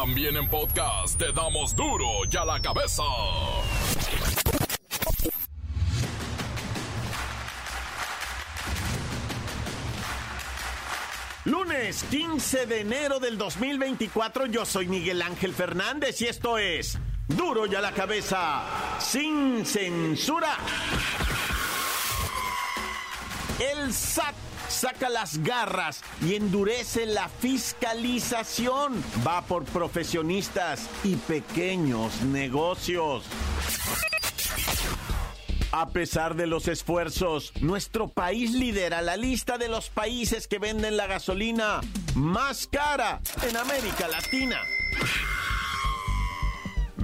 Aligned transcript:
También 0.00 0.36
en 0.36 0.48
podcast 0.48 1.18
te 1.18 1.32
damos 1.32 1.74
duro 1.74 2.06
y 2.30 2.36
a 2.36 2.44
la 2.44 2.60
cabeza. 2.62 3.02
Lunes 11.46 12.04
15 12.04 12.66
de 12.66 12.80
enero 12.82 13.18
del 13.18 13.36
2024, 13.38 14.46
yo 14.46 14.64
soy 14.64 14.86
Miguel 14.86 15.20
Ángel 15.20 15.52
Fernández 15.52 16.20
y 16.22 16.26
esto 16.26 16.58
es 16.58 16.96
Duro 17.26 17.66
y 17.66 17.74
a 17.74 17.80
la 17.80 17.90
cabeza, 17.90 18.62
sin 19.00 19.66
censura. 19.66 20.56
El 23.58 23.92
SAT 23.92 24.47
saca 24.68 25.08
las 25.08 25.42
garras 25.42 26.02
y 26.22 26.34
endurece 26.34 27.06
la 27.06 27.28
fiscalización. 27.28 29.02
Va 29.26 29.42
por 29.42 29.64
profesionistas 29.64 30.88
y 31.04 31.16
pequeños 31.16 32.22
negocios. 32.22 33.24
A 35.70 35.90
pesar 35.90 36.34
de 36.34 36.46
los 36.46 36.66
esfuerzos, 36.66 37.52
nuestro 37.60 38.08
país 38.08 38.52
lidera 38.52 39.02
la 39.02 39.16
lista 39.16 39.58
de 39.58 39.68
los 39.68 39.90
países 39.90 40.48
que 40.48 40.58
venden 40.58 40.96
la 40.96 41.06
gasolina 41.06 41.80
más 42.14 42.66
cara 42.66 43.20
en 43.42 43.56
América 43.56 44.08
Latina. 44.08 44.58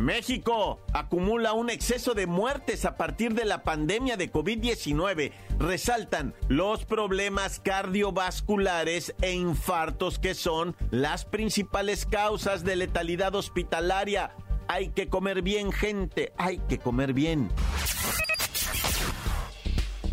México 0.04 0.80
acumula 0.92 1.54
un 1.54 1.70
exceso 1.70 2.12
de 2.12 2.26
muertes 2.26 2.84
a 2.84 2.98
partir 2.98 3.32
de 3.32 3.46
la 3.46 3.62
pandemia 3.62 4.18
de 4.18 4.30
COVID-19. 4.30 5.32
Resaltan 5.58 6.34
los 6.48 6.84
problemas 6.84 7.58
cardiovasculares 7.58 9.14
e 9.22 9.32
infartos 9.32 10.18
que 10.18 10.34
son 10.34 10.76
las 10.90 11.24
principales 11.24 12.04
causas 12.04 12.64
de 12.64 12.76
letalidad 12.76 13.34
hospitalaria. 13.34 14.34
Hay 14.68 14.90
que 14.90 15.08
comer 15.08 15.40
bien, 15.40 15.72
gente, 15.72 16.34
hay 16.36 16.58
que 16.58 16.76
comer 16.76 17.14
bien. 17.14 17.48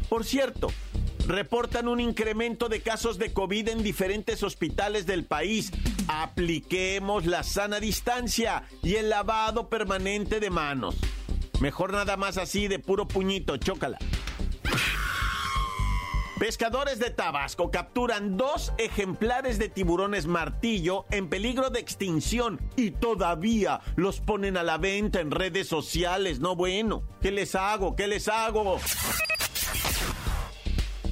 Por 0.07 0.23
cierto, 0.23 0.69
reportan 1.27 1.89
un 1.89 1.99
incremento 1.99 2.69
de 2.69 2.79
casos 2.79 3.17
de 3.17 3.33
COVID 3.33 3.67
en 3.67 3.83
diferentes 3.83 4.41
hospitales 4.41 5.05
del 5.05 5.25
país. 5.25 5.71
Apliquemos 6.13 7.25
la 7.25 7.41
sana 7.41 7.79
distancia 7.79 8.63
y 8.83 8.95
el 8.95 9.09
lavado 9.09 9.69
permanente 9.69 10.41
de 10.41 10.49
manos. 10.49 10.97
Mejor 11.61 11.93
nada 11.93 12.17
más 12.17 12.37
así 12.37 12.67
de 12.67 12.79
puro 12.79 13.07
puñito, 13.07 13.55
chócala. 13.55 13.97
Pescadores 16.37 16.99
de 16.99 17.11
Tabasco 17.11 17.71
capturan 17.71 18.35
dos 18.35 18.73
ejemplares 18.77 19.57
de 19.57 19.69
tiburones 19.69 20.25
martillo 20.25 21.05
en 21.11 21.29
peligro 21.29 21.69
de 21.69 21.79
extinción 21.79 22.59
y 22.75 22.91
todavía 22.91 23.79
los 23.95 24.19
ponen 24.19 24.57
a 24.57 24.63
la 24.63 24.77
venta 24.77 25.21
en 25.21 25.31
redes 25.31 25.69
sociales. 25.69 26.41
No 26.41 26.57
bueno, 26.57 27.03
¿qué 27.21 27.31
les 27.31 27.55
hago? 27.55 27.95
¿Qué 27.95 28.07
les 28.07 28.27
hago? 28.27 28.79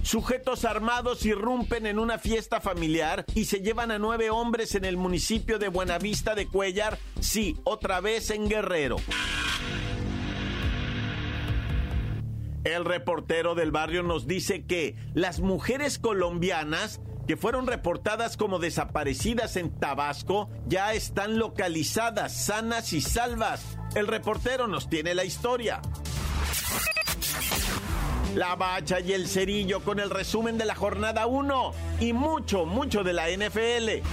Sujetos 0.10 0.66
armados 0.66 1.24
irrumpen 1.24 1.86
en 1.86 2.00
una 2.00 2.18
fiesta 2.18 2.60
familiar 2.60 3.26
y 3.36 3.46
se 3.46 3.62
llevan 3.62 3.92
a 3.92 4.00
nueve 4.00 4.32
hombres 4.32 4.74
en 4.74 4.84
el 4.84 4.98
municipio 4.98 5.60
de 5.60 5.68
Buenavista 5.68 6.34
de 6.34 6.48
Cuellar, 6.48 6.98
sí, 7.20 7.58
otra 7.64 8.02
vez 8.02 8.32
en 8.32 8.50
Guerrero. 8.50 8.96
El 12.64 12.86
reportero 12.86 13.54
del 13.54 13.70
barrio 13.70 14.02
nos 14.02 14.26
dice 14.26 14.66
que 14.66 14.96
las 15.14 15.42
mujeres 15.42 16.00
colombianas 16.00 17.02
que 17.28 17.38
fueron 17.38 17.68
reportadas 17.68 18.36
como 18.36 18.58
desaparecidas 18.58 19.58
en 19.58 19.70
Tabasco 19.80 20.50
ya 20.66 20.96
están 20.96 21.38
localizadas, 21.38 22.36
sanas 22.36 22.94
y 22.94 23.02
salvas. 23.02 23.78
El 23.94 24.08
reportero 24.08 24.66
nos 24.66 24.90
tiene 24.90 25.14
la 25.14 25.24
historia. 25.24 25.82
La 28.36 28.56
bacha 28.56 29.00
y 29.00 29.14
el 29.14 29.28
cerillo 29.28 29.82
con 29.82 30.00
el 30.00 30.10
resumen 30.10 30.58
de 30.58 30.66
la 30.66 30.76
jornada 30.76 31.26
1 31.26 31.74
y 32.00 32.14
mucho, 32.14 32.66
mucho 32.66 33.04
de 33.04 33.14
la 33.14 33.30
NFL. 33.30 34.06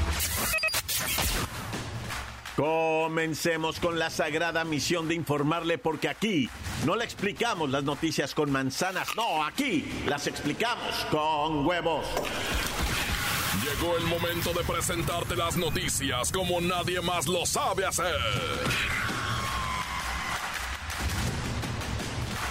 Comencemos 2.56 3.78
con 3.78 3.98
la 3.98 4.08
sagrada 4.08 4.64
misión 4.64 5.08
de 5.08 5.14
informarle 5.14 5.76
porque 5.76 6.08
aquí 6.08 6.48
no 6.86 6.96
le 6.96 7.04
explicamos 7.04 7.68
las 7.68 7.84
noticias 7.84 8.34
con 8.34 8.50
manzanas, 8.50 9.08
no, 9.14 9.44
aquí 9.44 9.84
las 10.06 10.26
explicamos 10.26 10.94
con 11.10 11.66
huevos. 11.66 12.06
Llegó 13.62 13.96
el 13.98 14.04
momento 14.04 14.54
de 14.54 14.64
presentarte 14.64 15.36
las 15.36 15.58
noticias 15.58 16.32
como 16.32 16.60
nadie 16.62 17.02
más 17.02 17.26
lo 17.26 17.44
sabe 17.44 17.84
hacer. 17.84 18.16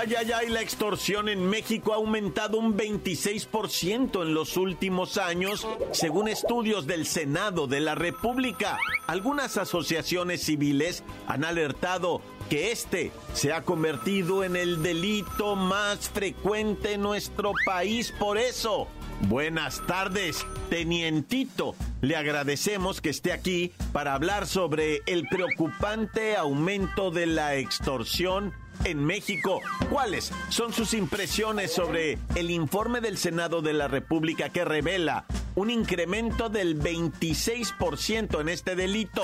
Ay, 0.00 0.14
ay, 0.16 0.32
ay, 0.32 0.48
la 0.48 0.62
extorsión 0.62 1.28
en 1.28 1.46
México 1.46 1.92
ha 1.92 1.96
aumentado 1.96 2.56
un 2.56 2.74
26% 2.74 4.22
en 4.22 4.32
los 4.32 4.56
últimos 4.56 5.18
años, 5.18 5.68
según 5.92 6.28
estudios 6.28 6.86
del 6.86 7.04
Senado 7.04 7.66
de 7.66 7.80
la 7.80 7.94
República. 7.94 8.78
Algunas 9.06 9.58
asociaciones 9.58 10.42
civiles 10.42 11.04
han 11.26 11.44
alertado 11.44 12.22
que 12.48 12.72
este 12.72 13.12
se 13.34 13.52
ha 13.52 13.60
convertido 13.60 14.42
en 14.42 14.56
el 14.56 14.82
delito 14.82 15.54
más 15.54 16.08
frecuente 16.08 16.94
en 16.94 17.02
nuestro 17.02 17.52
país. 17.66 18.10
Por 18.18 18.38
eso, 18.38 18.88
buenas 19.28 19.86
tardes, 19.86 20.46
tenientito. 20.70 21.74
Le 22.00 22.16
agradecemos 22.16 23.02
que 23.02 23.10
esté 23.10 23.34
aquí 23.34 23.70
para 23.92 24.14
hablar 24.14 24.46
sobre 24.46 25.02
el 25.04 25.28
preocupante 25.28 26.38
aumento 26.38 27.10
de 27.10 27.26
la 27.26 27.56
extorsión 27.56 28.54
en 28.84 29.04
México. 29.04 29.60
¿Cuáles 29.90 30.32
son 30.48 30.72
sus 30.72 30.94
impresiones 30.94 31.72
sobre 31.72 32.18
el 32.34 32.50
informe 32.50 33.00
del 33.00 33.18
Senado 33.18 33.62
de 33.62 33.72
la 33.72 33.88
República 33.88 34.48
que 34.48 34.64
revela 34.64 35.24
un 35.54 35.70
incremento 35.70 36.48
del 36.48 36.80
26% 36.80 38.40
en 38.40 38.48
este 38.48 38.76
delito? 38.76 39.22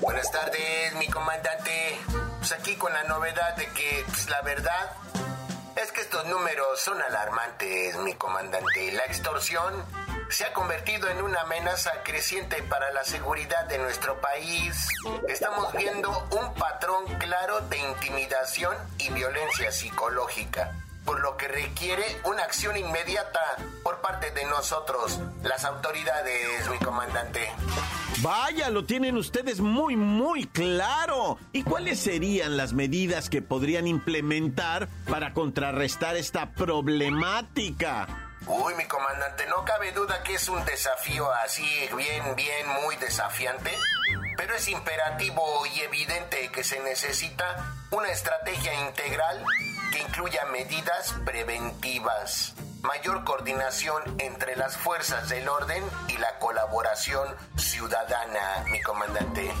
Buenas 0.00 0.30
tardes, 0.30 0.94
mi 0.98 1.08
comandante. 1.08 1.98
Pues 2.38 2.52
aquí 2.52 2.74
con 2.74 2.92
la 2.92 3.04
novedad 3.04 3.56
de 3.56 3.66
que, 3.66 4.04
pues, 4.06 4.28
la 4.28 4.42
verdad, 4.42 4.92
es 5.82 5.92
que 5.92 6.00
estos 6.00 6.26
números 6.26 6.80
son 6.80 7.00
alarmantes, 7.00 7.96
mi 7.98 8.14
comandante. 8.14 8.92
La 8.92 9.04
extorsión 9.04 9.72
se 10.30 10.44
ha 10.44 10.52
convertido 10.52 11.08
en 11.08 11.22
una 11.22 11.42
amenaza 11.42 11.90
creciente 12.04 12.62
para 12.64 12.92
la 12.92 13.04
seguridad 13.04 13.66
de 13.66 13.78
nuestro 13.78 14.20
país. 14.20 14.88
Estamos 15.28 15.72
viendo 15.72 16.10
un 16.30 16.54
patrón 16.54 17.04
claro 17.18 17.60
de 17.62 17.78
intimidación 17.78 18.76
y 18.98 19.10
violencia 19.10 19.72
psicológica 19.72 20.74
por 21.08 21.20
lo 21.20 21.38
que 21.38 21.48
requiere 21.48 22.04
una 22.24 22.42
acción 22.42 22.76
inmediata 22.76 23.40
por 23.82 24.02
parte 24.02 24.30
de 24.32 24.44
nosotros, 24.44 25.18
las 25.42 25.64
autoridades, 25.64 26.68
mi 26.68 26.76
comandante. 26.76 27.48
Vaya, 28.20 28.68
lo 28.68 28.84
tienen 28.84 29.16
ustedes 29.16 29.60
muy, 29.60 29.96
muy 29.96 30.44
claro. 30.48 31.38
¿Y 31.52 31.62
cuáles 31.62 31.98
serían 31.98 32.58
las 32.58 32.74
medidas 32.74 33.30
que 33.30 33.40
podrían 33.40 33.86
implementar 33.86 34.90
para 35.08 35.32
contrarrestar 35.32 36.14
esta 36.16 36.50
problemática? 36.50 38.27
Uy, 38.46 38.74
mi 38.74 38.84
comandante, 38.86 39.46
no 39.46 39.64
cabe 39.64 39.92
duda 39.92 40.22
que 40.22 40.34
es 40.34 40.48
un 40.48 40.64
desafío 40.64 41.30
así, 41.32 41.88
bien, 41.94 42.34
bien, 42.36 42.68
muy 42.82 42.96
desafiante. 42.96 43.76
Pero 44.36 44.54
es 44.54 44.68
imperativo 44.68 45.66
y 45.66 45.80
evidente 45.80 46.50
que 46.50 46.64
se 46.64 46.80
necesita 46.80 47.74
una 47.90 48.10
estrategia 48.10 48.72
integral 48.88 49.44
que 49.92 49.98
incluya 49.98 50.44
medidas 50.46 51.14
preventivas, 51.24 52.54
mayor 52.82 53.24
coordinación 53.24 54.02
entre 54.18 54.56
las 54.56 54.76
fuerzas 54.76 55.28
del 55.28 55.48
orden 55.48 55.82
y 56.08 56.16
la 56.18 56.38
colaboración 56.38 57.36
ciudadana, 57.56 58.64
mi 58.70 58.80
comandante. 58.80 59.52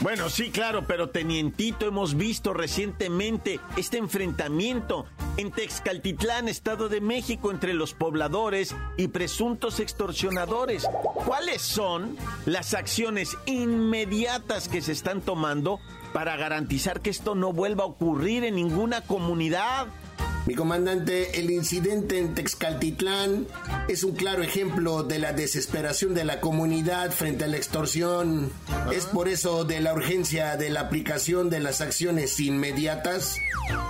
Bueno, 0.00 0.30
sí, 0.30 0.50
claro, 0.50 0.86
pero 0.86 1.10
tenientito, 1.10 1.86
hemos 1.86 2.16
visto 2.16 2.54
recientemente 2.54 3.60
este 3.76 3.98
enfrentamiento 3.98 5.04
en 5.36 5.50
Texcaltitlán, 5.50 6.48
Estado 6.48 6.88
de 6.88 7.02
México, 7.02 7.50
entre 7.50 7.74
los 7.74 7.92
pobladores 7.92 8.74
y 8.96 9.08
presuntos 9.08 9.78
extorsionadores. 9.78 10.88
¿Cuáles 11.26 11.60
son 11.60 12.16
las 12.46 12.72
acciones 12.72 13.36
inmediatas 13.44 14.70
que 14.70 14.80
se 14.80 14.92
están 14.92 15.20
tomando 15.20 15.80
para 16.14 16.34
garantizar 16.36 17.02
que 17.02 17.10
esto 17.10 17.34
no 17.34 17.52
vuelva 17.52 17.84
a 17.84 17.88
ocurrir 17.88 18.44
en 18.44 18.54
ninguna 18.54 19.02
comunidad? 19.02 19.86
Mi 20.46 20.54
comandante, 20.54 21.38
el 21.38 21.50
incidente 21.50 22.18
en 22.18 22.34
Texcaltitlán 22.34 23.46
es 23.88 24.04
un 24.04 24.12
claro 24.12 24.42
ejemplo 24.42 25.02
de 25.02 25.18
la 25.18 25.32
desesperación 25.32 26.14
de 26.14 26.24
la 26.24 26.40
comunidad 26.40 27.12
frente 27.12 27.44
a 27.44 27.48
la 27.48 27.56
extorsión. 27.56 28.50
Es 28.92 29.06
por 29.06 29.28
eso 29.28 29.64
de 29.64 29.80
la 29.80 29.92
urgencia 29.92 30.56
de 30.56 30.70
la 30.70 30.80
aplicación 30.80 31.50
de 31.50 31.60
las 31.60 31.80
acciones 31.80 32.40
inmediatas, 32.40 33.36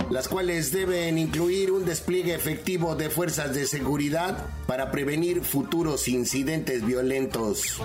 las 0.09 0.27
cuales 0.27 0.71
deben 0.71 1.17
incluir 1.17 1.71
un 1.71 1.85
despliegue 1.85 2.35
efectivo 2.35 2.95
de 2.95 3.09
fuerzas 3.09 3.55
de 3.55 3.65
seguridad 3.65 4.45
para 4.67 4.91
prevenir 4.91 5.43
futuros 5.43 6.07
incidentes 6.07 6.85
violentos. 6.85 7.81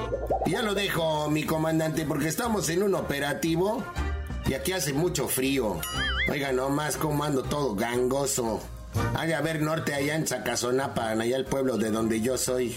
Ya 0.47 0.63
lo 0.63 0.75
dejo, 0.75 1.31
mi 1.31 1.45
comandante, 1.45 2.05
porque 2.05 2.29
estamos 2.29 2.69
en 2.69 2.83
un 2.83 2.95
operativo 2.95 3.85
y 4.49 4.55
aquí 4.55 4.73
hace 4.73 4.93
mucho 4.93 5.29
frío. 5.29 5.81
Oiga, 6.31 6.53
nomás 6.53 6.97
como 6.97 7.25
ando 7.25 7.43
todo 7.43 7.75
gangoso. 7.75 8.61
Hay 9.15 9.33
a 9.33 9.41
ver 9.41 9.61
norte 9.61 9.95
allá 9.95 10.15
en 10.15 10.27
Zacazonapa, 10.27 11.11
allá 11.11 11.37
el 11.37 11.45
pueblo 11.45 11.77
de 11.77 11.91
donde 11.91 12.21
yo 12.21 12.39
soy. 12.39 12.77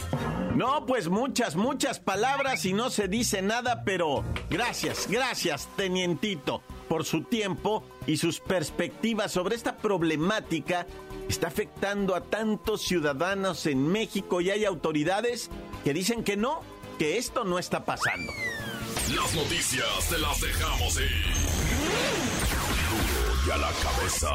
No, 0.56 0.86
pues 0.86 1.08
muchas, 1.08 1.56
muchas 1.56 2.00
palabras 2.00 2.66
y 2.66 2.74
no 2.74 2.90
se 2.90 3.08
dice 3.08 3.42
nada, 3.42 3.84
pero 3.86 4.26
gracias, 4.50 5.08
gracias, 5.10 5.70
tenientito, 5.78 6.62
por 6.90 7.06
su 7.06 7.24
tiempo 7.24 7.84
y 8.06 8.18
sus 8.18 8.40
perspectivas 8.42 9.32
sobre 9.32 9.56
esta 9.56 9.78
problemática 9.78 10.86
está 11.30 11.48
afectando 11.48 12.16
a 12.16 12.22
tantos 12.22 12.82
ciudadanos 12.82 13.66
en 13.68 13.88
México 13.88 14.42
y 14.42 14.50
hay 14.50 14.66
autoridades 14.66 15.50
que 15.86 15.94
dicen 15.94 16.24
que 16.24 16.36
no, 16.36 16.62
que 16.98 17.18
esto 17.18 17.46
no 17.46 17.60
está 17.60 17.86
pasando. 17.86 18.34
Las 19.16 19.34
noticias 19.34 20.10
te 20.10 20.18
las 20.18 20.42
dejamos 20.42 21.00
ir 21.00 21.39
a 23.52 23.58
la 23.58 23.72
cabeza. 23.72 24.30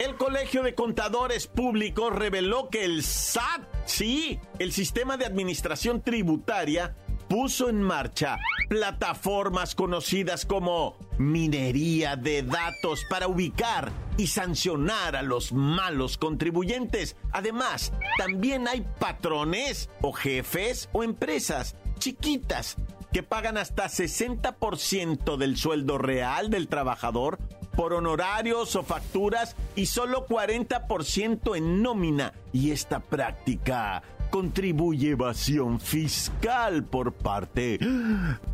El 0.00 0.16
Colegio 0.16 0.62
de 0.62 0.74
Contadores 0.74 1.46
Públicos 1.46 2.12
reveló 2.12 2.68
que 2.68 2.84
el 2.84 3.02
SAT, 3.02 3.62
sí, 3.84 4.40
el 4.58 4.72
Sistema 4.72 5.16
de 5.16 5.26
Administración 5.26 6.02
Tributaria, 6.02 6.96
puso 7.28 7.68
en 7.68 7.82
marcha 7.82 8.38
plataformas 8.68 9.74
conocidas 9.74 10.46
como 10.46 10.96
minería 11.18 12.16
de 12.16 12.42
datos 12.42 13.04
para 13.10 13.28
ubicar 13.28 13.92
y 14.16 14.28
sancionar 14.28 15.14
a 15.14 15.22
los 15.22 15.52
malos 15.52 16.16
contribuyentes. 16.16 17.16
Además, 17.32 17.92
también 18.16 18.66
hay 18.66 18.84
patrones 18.98 19.90
o 20.00 20.12
jefes 20.12 20.88
o 20.92 21.02
empresas 21.02 21.76
chiquitas 21.98 22.76
que 23.12 23.22
pagan 23.22 23.56
hasta 23.56 23.86
60% 23.86 25.36
del 25.36 25.56
sueldo 25.56 25.98
real 25.98 26.50
del 26.50 26.68
trabajador 26.68 27.38
por 27.78 27.94
honorarios 27.94 28.74
o 28.74 28.82
facturas 28.82 29.54
y 29.76 29.86
solo 29.86 30.26
40% 30.26 31.56
en 31.56 31.80
nómina. 31.80 32.32
Y 32.52 32.72
esta 32.72 32.98
práctica 32.98 34.02
contribuye 34.30 35.10
evasión 35.10 35.78
fiscal 35.78 36.82
por 36.82 37.12
parte 37.12 37.78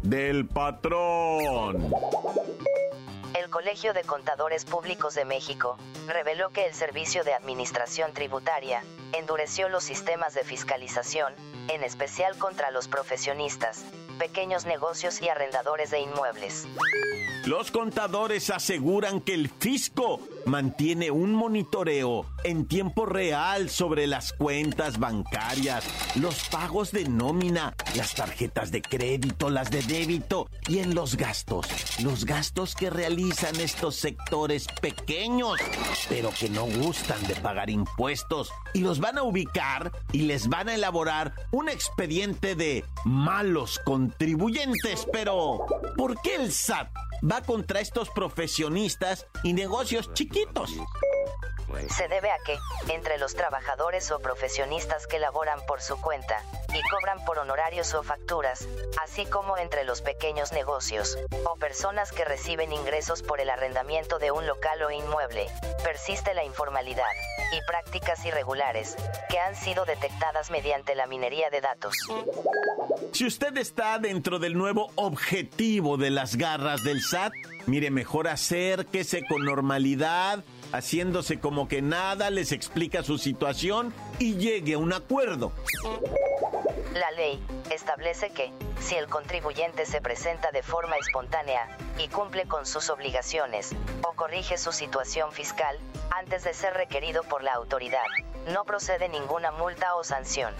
del 0.02 0.46
patrón. 0.46 1.90
El 3.34 3.48
Colegio 3.48 3.94
de 3.94 4.02
Contadores 4.02 4.66
Públicos 4.66 5.14
de 5.14 5.24
México 5.24 5.78
reveló 6.06 6.50
que 6.50 6.66
el 6.66 6.74
Servicio 6.74 7.24
de 7.24 7.32
Administración 7.32 8.12
Tributaria 8.12 8.84
endureció 9.14 9.70
los 9.70 9.84
sistemas 9.84 10.34
de 10.34 10.44
fiscalización, 10.44 11.32
en 11.68 11.82
especial 11.82 12.36
contra 12.36 12.70
los 12.70 12.88
profesionistas, 12.88 13.86
pequeños 14.14 14.64
negocios 14.66 15.20
y 15.20 15.28
arrendadores 15.28 15.90
de 15.90 16.00
inmuebles. 16.00 16.66
Los 17.46 17.70
contadores 17.70 18.48
aseguran 18.48 19.20
que 19.20 19.34
el 19.34 19.50
fisco 19.50 20.18
mantiene 20.46 21.10
un 21.10 21.34
monitoreo 21.34 22.24
en 22.42 22.66
tiempo 22.66 23.04
real 23.04 23.68
sobre 23.68 24.06
las 24.06 24.32
cuentas 24.32 24.98
bancarias, 24.98 25.84
los 26.16 26.48
pagos 26.48 26.90
de 26.90 27.06
nómina, 27.06 27.74
las 27.96 28.14
tarjetas 28.14 28.70
de 28.70 28.80
crédito, 28.80 29.50
las 29.50 29.70
de 29.70 29.82
débito 29.82 30.48
y 30.68 30.78
en 30.78 30.94
los 30.94 31.16
gastos, 31.16 31.66
los 32.02 32.24
gastos 32.24 32.74
que 32.74 32.88
realizan 32.88 33.56
estos 33.60 33.96
sectores 33.96 34.66
pequeños, 34.80 35.60
pero 36.08 36.30
que 36.30 36.48
no 36.48 36.64
gustan 36.64 37.22
de 37.26 37.36
pagar 37.36 37.68
impuestos 37.68 38.50
y 38.72 38.80
los 38.80 39.00
van 39.00 39.18
a 39.18 39.22
ubicar 39.22 39.92
y 40.12 40.20
les 40.22 40.48
van 40.48 40.70
a 40.70 40.74
elaborar 40.74 41.34
un 41.50 41.68
expediente 41.68 42.54
de 42.54 42.84
malos 43.04 43.80
contribuyentes. 44.04 45.06
Pero, 45.12 45.64
¿por 45.96 46.20
qué 46.20 46.36
el 46.36 46.52
SAT 46.52 46.88
va 47.22 47.42
contra 47.42 47.80
estos 47.80 48.10
profesionistas 48.10 49.26
y 49.42 49.52
negocios 49.52 50.12
chiquitos? 50.12 50.70
Se 51.90 52.08
debe 52.08 52.30
a 52.30 52.38
que, 52.44 52.58
entre 52.92 53.18
los 53.18 53.34
trabajadores 53.34 54.10
o 54.10 54.20
profesionistas 54.20 55.06
que 55.06 55.18
laboran 55.18 55.60
por 55.66 55.80
su 55.82 56.00
cuenta 56.00 56.40
y 56.74 56.80
cobran 56.88 57.24
por 57.24 57.38
honorarios 57.38 57.94
o 57.94 58.02
facturas, 58.02 58.66
así 59.02 59.26
como 59.26 59.58
entre 59.58 59.84
los 59.84 60.02
pequeños 60.02 60.52
negocios 60.52 61.18
o 61.44 61.56
personas 61.56 62.12
que 62.12 62.24
reciben 62.24 62.72
ingresos 62.72 63.22
por 63.22 63.40
el 63.40 63.50
arrendamiento 63.50 64.18
de 64.18 64.30
un 64.30 64.46
local 64.46 64.82
o 64.82 64.90
inmueble, 64.90 65.46
persiste 65.82 66.34
la 66.34 66.44
informalidad 66.44 67.10
y 67.52 67.60
prácticas 67.66 68.24
irregulares 68.24 68.96
que 69.28 69.38
han 69.38 69.54
sido 69.54 69.84
detectadas 69.84 70.50
mediante 70.50 70.94
la 70.94 71.06
minería 71.06 71.50
de 71.50 71.60
datos. 71.60 71.94
Si 73.12 73.26
usted 73.26 73.56
está 73.58 73.98
dentro 73.98 74.38
del 74.38 74.56
nuevo 74.56 74.90
objetivo 74.96 75.96
de 75.96 76.10
las 76.10 76.36
garras 76.36 76.82
del 76.82 77.02
SAT, 77.02 77.32
mire, 77.66 77.90
mejor 77.90 78.28
acérquese 78.28 79.24
con 79.26 79.44
normalidad 79.44 80.44
haciéndose 80.74 81.38
como 81.38 81.68
que 81.68 81.82
nada, 81.82 82.30
les 82.30 82.50
explica 82.50 83.04
su 83.04 83.16
situación 83.16 83.94
y 84.18 84.34
llegue 84.34 84.74
a 84.74 84.78
un 84.78 84.92
acuerdo. 84.92 85.52
La 86.94 87.10
ley 87.12 87.40
establece 87.70 88.30
que, 88.30 88.52
si 88.80 88.96
el 88.96 89.06
contribuyente 89.06 89.86
se 89.86 90.00
presenta 90.00 90.50
de 90.50 90.62
forma 90.62 90.96
espontánea 90.96 91.76
y 91.98 92.08
cumple 92.08 92.46
con 92.46 92.66
sus 92.66 92.90
obligaciones, 92.90 93.74
o 94.02 94.14
corrige 94.14 94.58
su 94.58 94.72
situación 94.72 95.30
fiscal, 95.32 95.78
antes 96.10 96.42
de 96.42 96.54
ser 96.54 96.74
requerido 96.74 97.22
por 97.22 97.44
la 97.44 97.54
autoridad, 97.54 98.06
no 98.52 98.64
procede 98.64 99.08
ninguna 99.08 99.52
multa 99.52 99.94
o 99.94 100.02
sanción. 100.02 100.52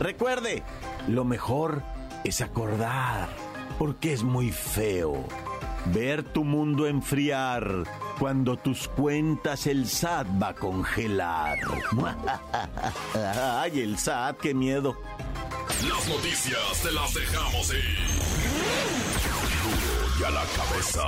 Recuerde, 0.00 0.62
lo 1.08 1.24
mejor 1.24 1.82
es 2.24 2.42
acordar, 2.42 3.28
porque 3.78 4.12
es 4.12 4.22
muy 4.22 4.52
feo 4.52 5.24
ver 5.86 6.22
tu 6.22 6.44
mundo 6.44 6.86
enfriar 6.86 7.84
cuando 8.18 8.56
tus 8.56 8.88
cuentas 8.88 9.66
el 9.66 9.88
SAT 9.88 10.26
va 10.42 10.48
a 10.48 10.54
congelar. 10.54 11.58
Ay, 13.60 13.80
el 13.80 13.98
SAT, 13.98 14.38
qué 14.38 14.54
miedo. 14.54 14.96
Las 15.88 16.08
noticias 16.08 16.82
te 16.82 16.92
las 16.92 17.14
dejamos 17.14 17.74
ir. 17.74 17.98
Duro 19.62 20.20
y 20.20 20.24
a 20.24 20.30
la 20.30 20.44
cabeza. 20.56 21.02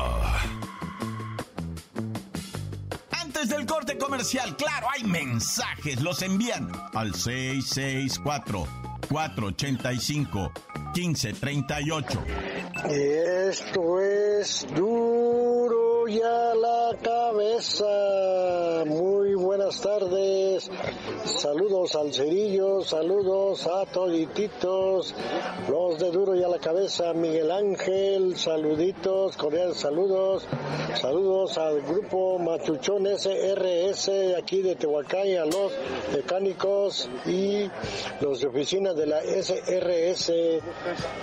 Antes 3.13 3.49
del 3.49 3.67
corte 3.67 3.97
comercial, 3.99 4.57
claro, 4.57 4.89
hay 4.95 5.05
mensajes. 5.05 6.01
Los 6.03 6.23
envían 6.23 6.71
al 6.95 7.15
664 7.15 8.67
485 9.09 10.53
1538. 10.95 12.25
Esto 12.89 14.01
es 14.01 14.26
duro 14.75 16.07
y 16.09 16.21
a 16.21 16.55
la 16.55 16.97
cabeza. 17.03 18.36
Muy 18.85 19.35
buenas 19.35 19.81
tardes. 19.81 20.71
Saludos 21.25 21.95
al 21.95 22.13
cerillo, 22.13 22.83
saludos 22.83 23.67
a 23.67 23.87
todititos. 23.87 25.15
Los 25.69 25.99
de 25.99 26.11
duro 26.11 26.35
y 26.35 26.43
a 26.43 26.49
la 26.49 26.59
cabeza, 26.59 27.13
Miguel 27.15 27.51
Ángel, 27.51 28.37
saluditos, 28.37 29.37
cordiales 29.37 29.79
saludos. 29.79 30.47
Saludos 31.01 31.59
al 31.59 31.83
grupo 31.83 32.39
Machuchón 32.39 33.07
SRS 33.07 34.11
aquí 34.39 34.63
de 34.63 34.77
Tehuacán 34.77 35.27
y 35.27 35.37
a 35.37 35.45
los 35.45 35.73
mecánicos 36.15 37.09
y 37.27 37.71
los 38.21 38.41
de 38.41 38.49
oficina 38.49 38.93
de 38.95 39.07
la 39.07 39.21
SRS. 39.21 40.33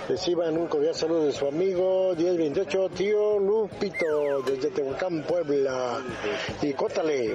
Reciban 0.08 0.56
un 0.58 0.66
cordial 0.66 0.94
saludo 0.94 1.26
de 1.26 1.32
su 1.32 1.46
amigo 1.46 2.14
1028 2.16 2.88
tío 2.90 3.38
Lupito 3.38 4.42
desde 4.46 4.70
Tehuacán, 4.70 5.24
Puebla. 5.24 6.02
Y 6.62 6.72
córtale, 6.72 7.34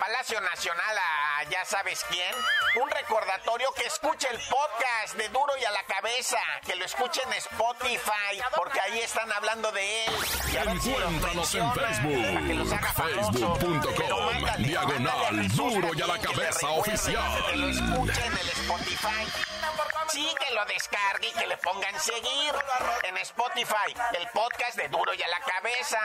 Palacio 0.00 0.40
Nacional 0.40 0.96
a 0.96 1.44
ya 1.50 1.62
sabes 1.66 2.02
quién. 2.08 2.34
Un 2.82 2.88
recordatorio 2.88 3.70
que 3.74 3.84
escuche 3.84 4.28
el 4.30 4.38
podcast 4.48 5.14
de 5.18 5.28
Duro 5.28 5.52
y 5.60 5.64
a 5.66 5.70
la 5.72 5.82
Cabeza, 5.84 6.38
que 6.64 6.74
lo 6.76 6.86
escuche 6.86 7.20
en 7.26 7.34
Spotify, 7.34 8.40
porque 8.56 8.80
ahí 8.80 9.00
están 9.00 9.30
hablando 9.30 9.70
de 9.72 10.06
él. 10.06 10.12
Encuéntranos 10.56 11.54
en 11.54 11.72
Facebook, 11.74 12.80
facebook.com, 12.96 14.29
diagonal 14.62 15.48
Duro 15.54 15.90
y 15.94 16.02
a 16.02 16.06
la 16.06 16.18
Cabeza 16.18 16.70
oficial. 16.70 17.44
Que 17.50 17.56
lo 17.56 17.68
escuche 17.68 18.24
en 18.24 18.32
el 18.32 18.48
Spotify. 18.48 19.26
Sí, 20.08 20.28
que 20.40 20.54
lo 20.54 20.64
descargue 20.64 21.28
y 21.28 21.32
que 21.32 21.46
le 21.46 21.56
pongan 21.58 21.98
seguir 22.00 22.52
en 23.04 23.16
Spotify, 23.18 23.94
el 24.18 24.26
podcast 24.28 24.76
de 24.76 24.88
Duro 24.88 25.14
y 25.14 25.22
a 25.22 25.28
la 25.28 25.40
Cabeza. 25.40 25.98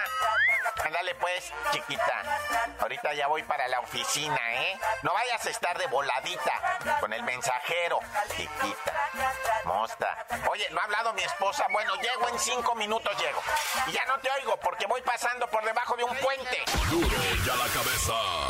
Ándale 0.83 1.15
pues, 1.15 1.51
chiquita. 1.71 2.39
Ahorita 2.79 3.13
ya 3.13 3.27
voy 3.27 3.41
para 3.43 3.67
la 3.67 3.79
oficina, 3.79 4.39
¿eh? 4.53 4.79
No 5.01 5.13
vayas 5.13 5.43
a 5.45 5.49
estar 5.49 5.77
de 5.77 5.87
voladita 5.87 6.97
con 6.99 7.13
el 7.13 7.23
mensajero, 7.23 7.99
chiquita. 8.37 8.93
Mosta. 9.65 10.25
Oye, 10.51 10.67
¿no 10.71 10.81
ha 10.81 10.83
hablado 10.83 11.13
mi 11.13 11.23
esposa? 11.23 11.65
Bueno, 11.71 11.95
llego 11.95 12.29
en 12.29 12.37
cinco 12.39 12.75
minutos, 12.75 13.11
llego. 13.17 13.41
Y 13.87 13.93
ya 13.93 14.05
no 14.05 14.19
te 14.19 14.29
oigo 14.29 14.55
porque 14.57 14.85
voy 14.85 15.01
pasando 15.01 15.47
por 15.49 15.63
debajo 15.65 15.95
de 15.97 16.03
un 16.03 16.15
puente. 16.17 16.63
Duro 16.91 17.17
y 17.43 17.49
a 17.49 17.55
la 17.55 17.67
Cabeza. 17.73 18.44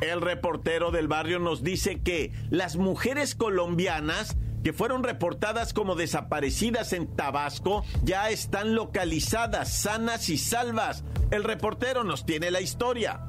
El 0.00 0.20
reportero 0.20 0.90
del 0.90 1.08
barrio 1.08 1.38
nos 1.38 1.62
dice 1.62 2.00
que 2.00 2.32
las 2.50 2.76
mujeres 2.76 3.34
colombianas 3.34 4.36
que 4.62 4.72
fueron 4.72 5.02
reportadas 5.02 5.72
como 5.74 5.94
desaparecidas 5.94 6.92
en 6.92 7.14
Tabasco 7.14 7.84
ya 8.02 8.30
están 8.30 8.74
localizadas, 8.74 9.72
sanas 9.72 10.28
y 10.30 10.38
salvas. 10.38 11.04
El 11.30 11.44
reportero 11.44 12.02
nos 12.02 12.24
tiene 12.24 12.50
la 12.50 12.62
historia. 12.62 13.26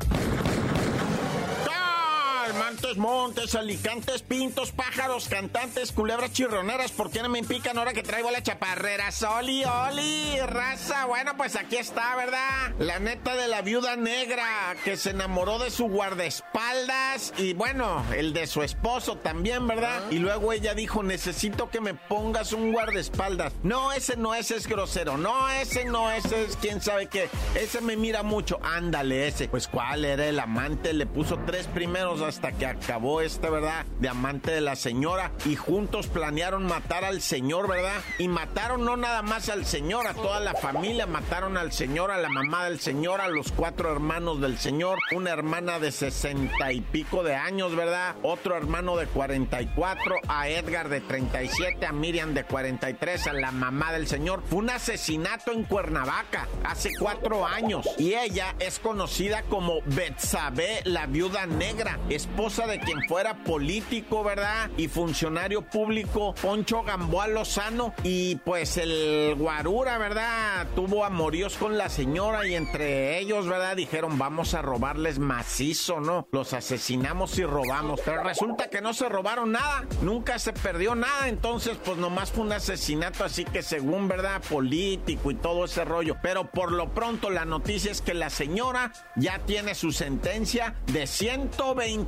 Montes, 2.57 2.97
montes, 2.97 3.55
alicantes, 3.55 4.21
pintos, 4.21 4.71
pájaros, 4.71 5.27
cantantes, 5.27 5.91
culebras 5.91 6.31
chirroneras. 6.31 6.91
¿Por 6.91 7.11
qué 7.11 7.21
no 7.21 7.27
me 7.27 7.43
pican 7.43 7.77
ahora 7.77 7.91
que 7.93 8.01
traigo 8.01 8.31
la 8.31 8.41
chaparrera? 8.41 9.09
Oli, 9.37 9.63
oli, 9.65 10.37
raza. 10.39 11.05
Bueno, 11.05 11.35
pues 11.35 11.55
aquí 11.57 11.75
está, 11.75 12.15
¿verdad? 12.15 12.71
La 12.79 12.99
neta 12.99 13.35
de 13.35 13.47
la 13.47 13.61
viuda 13.61 13.97
negra 13.97 14.75
que 14.85 14.95
se 14.95 15.09
enamoró 15.09 15.59
de 15.59 15.69
su 15.69 15.87
guardaespaldas 15.87 17.33
y 17.37 17.53
bueno, 17.53 18.05
el 18.15 18.33
de 18.33 18.47
su 18.47 18.63
esposo 18.63 19.17
también, 19.17 19.67
¿verdad? 19.67 20.01
Y 20.09 20.19
luego 20.19 20.53
ella 20.53 20.73
dijo, 20.73 21.03
necesito 21.03 21.69
que 21.69 21.81
me 21.81 21.93
pongas 21.93 22.53
un 22.53 22.71
guardaespaldas. 22.71 23.53
No, 23.63 23.91
ese 23.91 24.15
no 24.15 24.33
es, 24.33 24.51
es 24.51 24.67
grosero. 24.67 25.17
No, 25.17 25.49
ese 25.49 25.85
no, 25.85 26.11
ese 26.11 26.45
es 26.45 26.57
quién 26.57 26.81
sabe 26.81 27.07
qué. 27.07 27.29
Ese 27.55 27.81
me 27.81 27.97
mira 27.97 28.23
mucho. 28.23 28.59
Ándale, 28.63 29.27
ese. 29.27 29.49
Pues 29.49 29.67
cuál 29.67 30.05
era 30.05 30.25
el 30.25 30.39
amante, 30.39 30.93
le 30.93 31.05
puso 31.05 31.37
tres 31.45 31.67
primeros 31.67 32.21
hasta 32.21 32.44
que 32.51 32.65
acabó 32.65 33.21
este, 33.21 33.49
¿verdad? 33.49 33.85
De 33.99 34.09
amante 34.09 34.51
de 34.51 34.61
la 34.61 34.75
señora 34.75 35.31
y 35.45 35.55
juntos 35.55 36.07
planearon 36.07 36.65
matar 36.65 37.03
al 37.03 37.21
señor, 37.21 37.67
¿verdad? 37.67 38.01
Y 38.17 38.27
mataron 38.27 38.85
no 38.85 38.97
nada 38.97 39.21
más 39.21 39.49
al 39.49 39.65
señor, 39.65 40.07
a 40.07 40.13
toda 40.13 40.39
la 40.39 40.53
familia, 40.53 41.05
mataron 41.05 41.57
al 41.57 41.71
señor, 41.71 42.11
a 42.11 42.17
la 42.17 42.29
mamá 42.29 42.65
del 42.65 42.79
señor, 42.79 43.21
a 43.21 43.27
los 43.27 43.51
cuatro 43.51 43.91
hermanos 43.91 44.41
del 44.41 44.57
señor, 44.57 44.99
una 45.15 45.31
hermana 45.31 45.79
de 45.79 45.91
sesenta 45.91 46.71
y 46.71 46.81
pico 46.81 47.23
de 47.23 47.35
años, 47.35 47.75
¿verdad? 47.75 48.15
Otro 48.23 48.55
hermano 48.55 48.97
de 48.97 49.07
44, 49.07 50.15
a 50.27 50.49
Edgar 50.49 50.89
de 50.89 51.01
37, 51.01 51.85
a 51.85 51.91
Miriam 51.91 52.33
de 52.33 52.43
43, 52.43 53.27
a 53.27 53.33
la 53.33 53.51
mamá 53.51 53.91
del 53.91 54.07
señor. 54.07 54.43
Fue 54.47 54.59
un 54.59 54.69
asesinato 54.69 55.51
en 55.51 55.63
Cuernavaca 55.63 56.47
hace 56.63 56.91
cuatro 56.97 57.45
años 57.45 57.87
y 57.97 58.13
ella 58.13 58.55
es 58.59 58.79
conocida 58.79 59.43
como 59.43 59.81
Betsabe, 59.85 60.81
la 60.83 61.05
viuda 61.05 61.45
negra, 61.45 61.99
esposa 62.35 62.67
de 62.67 62.81
quien 62.81 63.01
fuera 63.03 63.33
político, 63.45 64.21
¿verdad? 64.21 64.69
Y 64.75 64.89
funcionario 64.89 65.61
público, 65.61 66.35
Poncho 66.41 66.83
Gamboa 66.83 67.27
Lozano. 67.27 67.93
Y 68.03 68.35
pues 68.35 68.75
el 68.75 69.35
Guarura, 69.37 69.97
¿verdad? 69.97 70.67
Tuvo 70.75 71.05
amoríos 71.05 71.55
con 71.55 71.77
la 71.77 71.87
señora 71.87 72.45
y 72.45 72.55
entre 72.55 73.19
ellos, 73.19 73.47
¿verdad? 73.47 73.77
Dijeron, 73.77 74.17
vamos 74.17 74.53
a 74.53 74.61
robarles 74.61 75.17
macizo, 75.17 76.01
¿no? 76.01 76.27
Los 76.33 76.51
asesinamos 76.51 77.39
y 77.39 77.45
robamos. 77.45 78.01
Pero 78.03 78.23
resulta 78.23 78.69
que 78.69 78.81
no 78.81 78.93
se 78.93 79.07
robaron 79.07 79.53
nada, 79.53 79.85
nunca 80.01 80.37
se 80.37 80.51
perdió 80.51 80.93
nada. 80.93 81.29
Entonces, 81.29 81.77
pues 81.85 81.95
nomás 81.95 82.33
fue 82.33 82.43
un 82.43 82.51
asesinato 82.51 83.23
así 83.23 83.45
que 83.45 83.63
según, 83.63 84.09
¿verdad? 84.09 84.41
Político 84.49 85.31
y 85.31 85.35
todo 85.35 85.63
ese 85.63 85.85
rollo. 85.85 86.17
Pero 86.21 86.51
por 86.51 86.73
lo 86.73 86.93
pronto 86.93 87.29
la 87.29 87.45
noticia 87.45 87.93
es 87.93 88.01
que 88.01 88.13
la 88.13 88.29
señora 88.29 88.91
ya 89.15 89.39
tiene 89.45 89.73
su 89.73 89.93
sentencia 89.93 90.75
de 90.87 91.07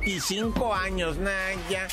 125 0.08 0.74
años, 0.74 1.18
Naya. 1.18 1.86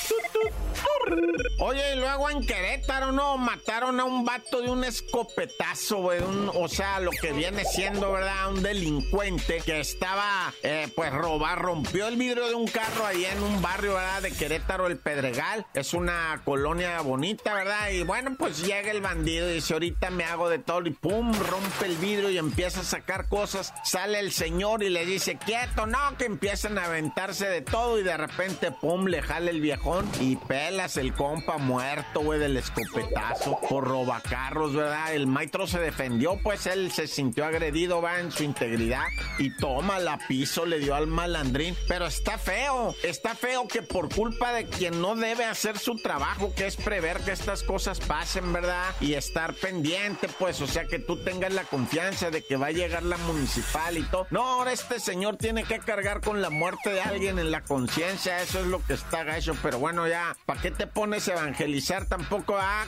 Oye, 1.60 1.96
y 1.96 2.00
luego 2.00 2.30
en 2.30 2.46
Querétaro, 2.46 3.12
¿no? 3.12 3.38
Mataron 3.38 4.00
a 4.00 4.04
un 4.04 4.26
vato 4.26 4.62
de 4.62 4.70
un 4.70 4.84
escopetazo, 4.84 5.98
güey. 5.98 6.20
O 6.54 6.68
sea, 6.68 7.00
lo 7.00 7.12
que 7.12 7.32
viene 7.32 7.64
siendo, 7.64 8.12
¿verdad? 8.12 8.52
Un 8.52 8.62
delincuente 8.62 9.62
que 9.66 9.80
estaba, 9.80 10.54
eh, 10.64 10.90
pues, 10.96 11.14
robar, 11.14 11.62
rompió 11.62 12.08
el 12.08 12.18
vidrio 12.18 12.48
de 12.48 12.56
un 12.56 12.68
carro 12.68 13.06
ahí 13.06 13.26
en 13.26 13.42
un 13.42 13.62
barrio, 13.62 13.94
¿verdad? 13.94 14.22
De 14.22 14.32
Querétaro, 14.32 14.88
el 14.88 14.98
Pedregal. 14.98 15.66
Es 15.74 15.94
una 15.94 16.42
colonia 16.44 17.00
bonita, 17.02 17.54
¿verdad? 17.54 17.90
Y 17.92 18.04
bueno, 18.04 18.36
pues 18.38 18.66
llega 18.66 18.92
el 18.92 19.02
bandido 19.02 19.50
y 19.50 19.56
dice, 19.56 19.74
ahorita 19.74 20.10
me 20.10 20.26
hago 20.26 20.50
de 20.50 20.60
todo. 20.60 20.86
Y 20.86 20.92
pum, 20.92 21.34
rompe 21.34 21.86
el 21.86 21.96
vidrio 21.98 22.30
y 22.30 22.38
empieza 22.38 22.82
a 22.82 22.84
sacar 22.84 23.30
cosas. 23.30 23.74
Sale 23.84 24.20
el 24.20 24.34
señor 24.34 24.84
y 24.84 24.90
le 24.90 25.06
dice, 25.06 25.38
quieto, 25.38 25.86
no, 25.86 26.18
que 26.18 26.26
empiezan 26.26 26.78
a 26.78 26.86
aventarse 26.86 27.48
de 27.48 27.62
todo. 27.62 27.98
Y 28.00 28.04
de 28.04 28.18
repente, 28.18 28.72
pum, 28.72 29.06
le 29.06 29.22
jale 29.22 29.52
el 29.52 29.62
viejón 29.62 30.10
y 30.20 30.36
el 30.70 31.14
compa 31.14 31.58
muerto, 31.58 32.22
güey, 32.22 32.40
del 32.40 32.58
escopetazo 32.58 33.60
por 33.70 33.84
robacarros, 33.84 34.74
¿verdad? 34.74 35.14
El 35.14 35.28
maestro 35.28 35.68
se 35.68 35.80
defendió, 35.80 36.40
pues 36.42 36.66
él 36.66 36.92
se 36.92 37.08
sintió 37.08 37.46
agredido, 37.46 38.02
va, 38.02 38.20
en 38.20 38.32
su 38.32 38.44
integridad 38.44 39.06
y 39.38 39.56
toma 39.58 40.00
la 40.00 40.18
piso, 40.28 40.66
le 40.66 40.80
dio 40.80 40.96
al 40.96 41.06
malandrín. 41.06 41.76
Pero 41.88 42.08
está 42.08 42.40
feo, 42.40 42.96
está 43.04 43.36
feo 43.36 43.68
que 43.68 43.84
por 43.84 44.14
culpa 44.14 44.54
de 44.54 44.66
quien 44.66 45.02
no 45.02 45.16
debe 45.16 45.46
hacer 45.46 45.78
su 45.78 45.98
trabajo, 45.98 46.54
que 46.56 46.66
es 46.66 46.78
prever 46.78 47.20
que 47.20 47.32
estas 47.32 47.62
cosas 47.62 48.00
pasen, 48.00 48.52
¿verdad? 48.52 48.94
Y 49.02 49.14
estar 49.14 49.54
pendiente, 49.54 50.28
pues, 50.40 50.62
o 50.62 50.68
sea, 50.68 50.86
que 50.86 50.98
tú 50.98 51.18
tengas 51.18 51.54
la 51.54 51.64
confianza 51.64 52.32
de 52.32 52.44
que 52.44 52.58
va 52.58 52.68
a 52.68 52.72
llegar 52.72 53.04
la 53.04 53.18
municipal 53.18 53.98
y 53.98 54.04
todo. 54.04 54.26
No, 54.32 54.44
ahora 54.44 54.72
este 54.72 55.00
señor 55.00 55.38
tiene 55.38 55.64
que 55.64 55.80
cargar 55.80 56.22
con 56.22 56.42
la 56.42 56.50
muerte 56.50 56.90
de 56.90 57.02
alguien 57.02 57.38
en 57.38 57.52
la 57.52 57.62
conciencia, 57.62 58.42
eso 58.42 58.60
es 58.62 58.66
lo 58.68 58.84
que 58.84 58.94
está 58.94 59.24
gacho, 59.24 59.56
pero 59.62 59.78
bueno, 59.78 60.08
ya, 60.08 60.36
¿para 60.46 60.55
qué 60.62 60.72
te 60.72 60.88
pones 60.88 61.28
a 61.28 61.34
evangelizar 61.34 62.06
tampoco? 62.06 62.56
Ah, 62.58 62.86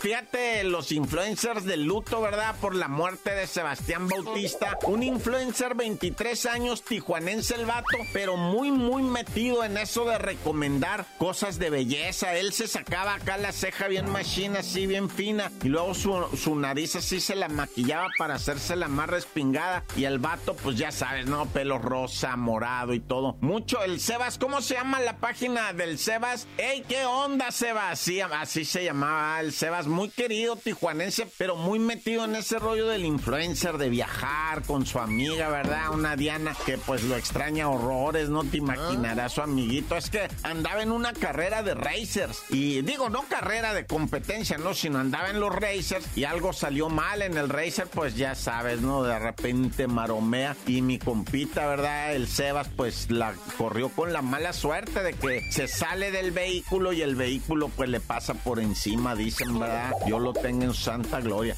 Fíjate, 0.00 0.64
los 0.64 0.92
influencers 0.92 1.64
del 1.64 1.84
luto, 1.84 2.20
¿verdad? 2.20 2.54
Por 2.60 2.74
la 2.74 2.88
muerte 2.88 3.30
de 3.30 3.46
Sebastián 3.46 4.08
Bautista. 4.08 4.78
Un 4.84 5.02
influencer 5.02 5.74
23 5.74 6.46
años, 6.46 6.82
tijuanense 6.82 7.54
el 7.54 7.66
vato, 7.66 7.96
pero 8.12 8.36
muy, 8.36 8.70
muy 8.70 9.02
metido 9.02 9.64
en 9.64 9.76
eso 9.76 10.04
de 10.04 10.18
recomendar 10.18 11.06
cosas 11.18 11.58
de 11.58 11.70
belleza. 11.70 12.34
Él 12.34 12.52
se 12.52 12.68
sacaba 12.68 13.14
acá 13.14 13.36
la 13.36 13.52
ceja 13.52 13.88
bien 13.88 14.08
machina, 14.10 14.60
así 14.60 14.86
bien 14.86 15.10
fina, 15.10 15.50
y 15.62 15.68
luego 15.68 15.94
su, 15.94 16.28
su 16.36 16.54
nariz 16.54 16.96
así 16.96 17.20
se 17.20 17.34
la 17.34 17.48
maquillaba 17.48 18.08
para 18.18 18.34
hacerse 18.34 18.76
la 18.76 18.88
más 18.88 19.08
respingada. 19.08 19.84
Y 19.96 20.04
el 20.04 20.18
vato, 20.18 20.54
pues 20.56 20.76
ya 20.76 20.92
sabes, 20.92 21.26
¿no? 21.26 21.46
Pelo 21.46 21.78
rosa, 21.78 22.36
morado 22.36 22.94
y 22.94 23.00
todo. 23.00 23.36
Mucho, 23.40 23.82
el 23.82 24.00
Sebas, 24.00 24.38
¿cómo 24.38 24.60
se 24.60 24.74
llama 24.74 25.00
la 25.00 25.16
página 25.18 25.72
del 25.72 25.95
Sebas? 25.98 26.46
¡Ey, 26.58 26.82
qué 26.88 27.04
onda, 27.04 27.50
Sebas! 27.50 27.98
Sí, 27.98 28.20
así 28.20 28.64
se 28.64 28.84
llamaba 28.84 29.40
el 29.40 29.52
Sebas, 29.52 29.86
muy 29.86 30.10
querido 30.10 30.56
tijuanense, 30.56 31.26
pero 31.38 31.56
muy 31.56 31.78
metido 31.78 32.24
en 32.24 32.36
ese 32.36 32.58
rollo 32.58 32.86
del 32.88 33.04
influencer, 33.04 33.78
de 33.78 33.88
viajar 33.88 34.62
con 34.62 34.86
su 34.86 34.98
amiga, 34.98 35.48
¿verdad? 35.48 35.90
Una 35.92 36.16
Diana 36.16 36.54
que 36.66 36.78
pues 36.78 37.02
lo 37.04 37.16
extraña 37.16 37.68
horrores, 37.68 38.28
no 38.28 38.44
te 38.44 38.58
imaginarás 38.58 39.32
su 39.32 39.42
amiguito. 39.42 39.96
Es 39.96 40.10
que 40.10 40.28
andaba 40.42 40.82
en 40.82 40.92
una 40.92 41.12
carrera 41.12 41.62
de 41.62 41.74
racers. 41.74 42.42
Y 42.50 42.82
digo, 42.82 43.08
no 43.08 43.22
carrera 43.22 43.74
de 43.74 43.86
competencia, 43.86 44.58
no, 44.58 44.74
sino 44.74 44.98
andaba 44.98 45.30
en 45.30 45.40
los 45.40 45.54
racers 45.54 46.06
y 46.14 46.24
algo 46.24 46.52
salió 46.52 46.88
mal 46.88 47.22
en 47.22 47.36
el 47.36 47.48
racer, 47.48 47.86
pues 47.86 48.16
ya 48.16 48.34
sabes, 48.34 48.80
¿no? 48.80 49.02
De 49.02 49.18
repente 49.18 49.86
maromea 49.86 50.56
y 50.66 50.82
mi 50.82 50.98
compita, 50.98 51.66
¿verdad? 51.66 52.14
El 52.14 52.28
Sebas, 52.28 52.68
pues 52.76 53.10
la 53.10 53.34
corrió 53.56 53.88
con 53.88 54.12
la 54.12 54.22
mala 54.22 54.52
suerte 54.52 55.02
de 55.02 55.14
que 55.14 55.50
se 55.50 55.66
sale 55.68 55.85
del 55.94 56.32
vehículo 56.32 56.92
y 56.92 57.02
el 57.02 57.14
vehículo 57.14 57.68
pues 57.68 57.88
le 57.88 58.00
pasa 58.00 58.34
por 58.34 58.58
encima, 58.58 59.14
dicen, 59.14 59.58
¿verdad? 59.58 59.92
Yo 60.06 60.18
lo 60.18 60.32
tengo 60.32 60.64
en 60.64 60.74
santa 60.74 61.20
gloria. 61.20 61.56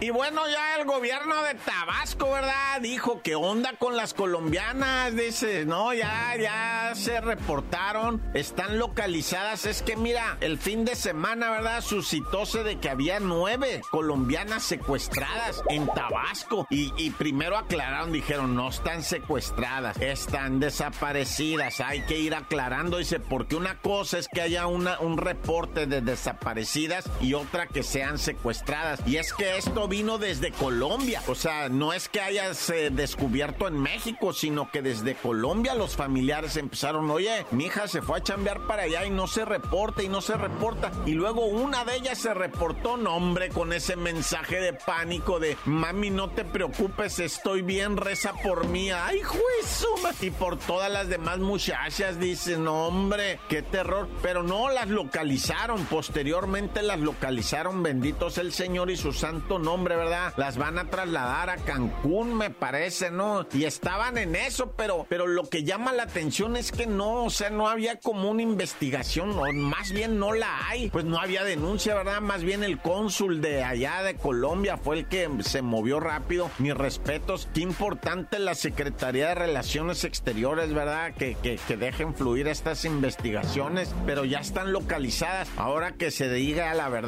Y 0.00 0.10
bueno, 0.10 0.42
ya 0.48 0.76
el 0.76 0.86
gobierno 0.86 1.42
de 1.42 1.54
Tabasco, 1.54 2.30
¿verdad? 2.30 2.80
Dijo 2.80 3.22
que 3.22 3.34
onda 3.34 3.72
con 3.78 3.96
las 3.96 4.12
colombianas. 4.14 5.16
Dice, 5.16 5.64
no, 5.64 5.94
ya, 5.94 6.36
ya 6.36 6.92
se 6.94 7.20
reportaron, 7.20 8.22
están 8.34 8.78
localizadas. 8.78 9.64
Es 9.64 9.82
que 9.82 9.96
mira, 9.96 10.36
el 10.40 10.58
fin 10.58 10.84
de 10.84 10.94
semana, 10.94 11.50
¿verdad? 11.50 11.80
Suscitóse 11.80 12.62
de 12.62 12.78
que 12.78 12.90
había 12.90 13.20
nueve 13.20 13.80
colombianas 13.90 14.62
secuestradas 14.64 15.62
en 15.70 15.86
Tabasco. 15.86 16.66
Y, 16.70 17.10
primero 17.10 17.56
aclararon, 17.56 18.12
dijeron, 18.12 18.54
no 18.54 18.68
están 18.68 19.02
secuestradas, 19.02 19.96
están 20.00 20.60
desaparecidas. 20.60 21.80
Hay 21.80 22.02
que 22.02 22.18
ir 22.18 22.34
aclarando, 22.34 22.98
dice, 22.98 23.18
porque 23.18 23.56
una 23.56 23.78
cosa 23.80 24.18
es 24.18 24.28
que 24.28 24.42
haya 24.42 24.66
un 24.66 25.16
reporte 25.16 25.86
de 25.86 26.00
desaparecidas 26.00 27.08
y 27.20 27.34
otra 27.34 27.66
que 27.66 27.82
sean 27.82 28.18
secuestradas. 28.18 29.00
Y 29.06 29.16
es 29.16 29.25
que 29.32 29.56
esto 29.56 29.88
vino 29.88 30.18
desde 30.18 30.52
Colombia. 30.52 31.22
O 31.28 31.34
sea, 31.34 31.68
no 31.68 31.92
es 31.92 32.08
que 32.08 32.20
hayas 32.20 32.70
eh, 32.70 32.90
descubierto 32.90 33.68
en 33.68 33.80
México, 33.80 34.32
sino 34.32 34.70
que 34.70 34.82
desde 34.82 35.14
Colombia 35.14 35.74
los 35.74 35.96
familiares 35.96 36.56
empezaron, 36.56 37.10
oye, 37.10 37.46
mi 37.50 37.66
hija 37.66 37.88
se 37.88 38.02
fue 38.02 38.18
a 38.18 38.22
chambear 38.22 38.66
para 38.66 38.82
allá 38.82 39.04
y 39.04 39.10
no 39.10 39.26
se 39.26 39.44
reporta 39.44 40.02
y 40.02 40.08
no 40.08 40.20
se 40.20 40.36
reporta. 40.36 40.90
Y 41.06 41.12
luego 41.12 41.46
una 41.46 41.84
de 41.84 41.96
ellas 41.96 42.18
se 42.18 42.34
reportó, 42.34 42.96
no 42.96 43.16
hombre, 43.16 43.48
con 43.48 43.72
ese 43.72 43.96
mensaje 43.96 44.60
de 44.60 44.72
pánico 44.72 45.40
de, 45.40 45.56
mami, 45.64 46.10
no 46.10 46.30
te 46.30 46.44
preocupes, 46.44 47.18
estoy 47.18 47.62
bien, 47.62 47.96
reza 47.96 48.32
por 48.42 48.66
mí. 48.68 48.90
Ay, 48.90 49.20
juez, 49.22 49.86
y 50.20 50.30
por 50.30 50.58
todas 50.58 50.90
las 50.90 51.08
demás 51.08 51.38
muchachas, 51.38 52.18
dicen, 52.18 52.66
hombre, 52.68 53.38
qué 53.48 53.62
terror. 53.62 54.08
Pero 54.22 54.42
no 54.42 54.70
las 54.70 54.88
localizaron, 54.88 55.84
posteriormente 55.86 56.82
las 56.82 57.00
localizaron, 57.00 57.82
benditos 57.82 58.38
el 58.38 58.52
Señor 58.52 58.90
y 58.90 58.96
su 58.96 59.12
santo 59.16 59.58
nombre, 59.58 59.96
¿verdad? 59.96 60.32
Las 60.36 60.56
van 60.56 60.78
a 60.78 60.90
trasladar 60.90 61.50
a 61.50 61.56
Cancún, 61.56 62.34
me 62.34 62.50
parece, 62.50 63.10
¿no? 63.10 63.46
Y 63.52 63.64
estaban 63.64 64.18
en 64.18 64.36
eso, 64.36 64.72
pero, 64.76 65.06
pero 65.08 65.26
lo 65.26 65.44
que 65.48 65.64
llama 65.64 65.92
la 65.92 66.04
atención 66.04 66.56
es 66.56 66.72
que 66.72 66.86
no, 66.86 67.24
o 67.24 67.30
sea, 67.30 67.50
no 67.50 67.68
había 67.68 67.98
como 67.98 68.30
una 68.30 68.42
investigación, 68.42 69.30
o 69.38 69.52
más 69.52 69.92
bien 69.92 70.18
no 70.18 70.32
la 70.32 70.68
hay, 70.68 70.90
pues 70.90 71.04
no 71.04 71.18
había 71.18 71.44
denuncia, 71.44 71.94
¿verdad? 71.94 72.20
Más 72.20 72.42
bien 72.42 72.62
el 72.62 72.78
cónsul 72.78 73.40
de 73.40 73.64
allá 73.64 74.02
de 74.02 74.16
Colombia 74.16 74.76
fue 74.76 74.98
el 74.98 75.08
que 75.08 75.28
se 75.40 75.62
movió 75.62 76.00
rápido. 76.00 76.50
Mis 76.58 76.74
respetos, 76.74 77.48
qué 77.54 77.60
importante 77.60 78.38
la 78.38 78.54
Secretaría 78.54 79.28
de 79.28 79.34
Relaciones 79.34 80.04
Exteriores, 80.04 80.72
¿verdad? 80.72 81.14
Que, 81.14 81.36
que, 81.36 81.76
dejen 81.76 82.14
fluir 82.14 82.48
estas 82.48 82.84
investigaciones, 82.84 83.94
pero 84.06 84.24
ya 84.24 84.38
están 84.38 84.72
localizadas. 84.72 85.48
Ahora 85.56 85.92
que 85.92 86.10
se 86.10 86.30
diga 86.30 86.72
la 86.74 86.88
verdad. 86.88 87.06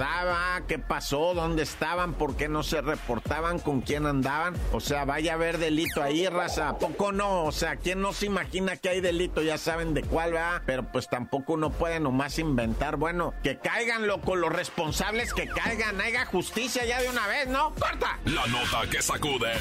¿qué 0.66 0.78
pasó? 0.78 1.34
¿Dónde 1.34 1.62
¿Por 1.98 2.36
qué 2.36 2.48
no 2.48 2.62
se 2.62 2.80
reportaban? 2.80 3.58
¿Con 3.58 3.80
quién 3.80 4.06
andaban? 4.06 4.54
O 4.72 4.78
sea, 4.78 5.04
vaya 5.04 5.32
a 5.32 5.34
haber 5.34 5.58
delito 5.58 6.00
ahí, 6.00 6.28
raza. 6.28 6.68
¿A 6.68 6.78
poco 6.78 7.10
no? 7.10 7.44
O 7.44 7.50
sea, 7.50 7.74
¿quién 7.74 8.00
no 8.00 8.12
se 8.12 8.26
imagina 8.26 8.76
que 8.76 8.88
hay 8.88 9.00
delito? 9.00 9.42
Ya 9.42 9.58
saben 9.58 9.94
de 9.94 10.02
cuál, 10.02 10.34
va. 10.34 10.62
Pero 10.64 10.84
pues 10.84 11.08
tampoco 11.08 11.54
uno 11.54 11.70
puede 11.70 11.98
nomás 11.98 12.38
inventar. 12.38 12.96
Bueno, 12.96 13.34
que 13.42 13.58
caigan, 13.58 14.06
loco, 14.06 14.36
los 14.36 14.52
responsables 14.52 15.34
que 15.34 15.48
caigan. 15.48 16.00
Haya 16.00 16.24
justicia 16.26 16.84
ya 16.84 17.02
de 17.02 17.08
una 17.08 17.26
vez, 17.26 17.48
¿no? 17.48 17.74
¡Corta! 17.74 18.18
La 18.26 18.46
nota 18.46 18.88
que 18.88 19.02
sacude. 19.02 19.52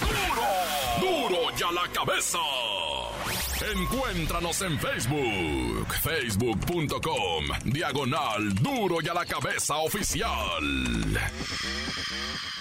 ¡Duro! 0.00 1.28
¡Duro 1.28 1.56
ya 1.56 1.70
la 1.70 1.86
cabeza! 1.92 2.38
Encuéntranos 3.70 4.60
en 4.62 4.78
Facebook, 4.78 5.94
facebook.com, 6.02 7.44
diagonal 7.64 8.54
duro 8.56 8.96
y 9.00 9.08
a 9.08 9.14
la 9.14 9.24
cabeza 9.24 9.76
oficial. 9.76 10.64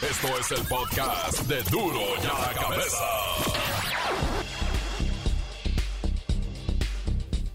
Esto 0.02 0.28
es 0.40 0.52
el 0.52 0.68
podcast 0.68 1.40
de 1.48 1.64
duro 1.64 2.02
y 2.22 2.26
a 2.26 2.40
la 2.40 2.54
cabeza. 2.54 3.06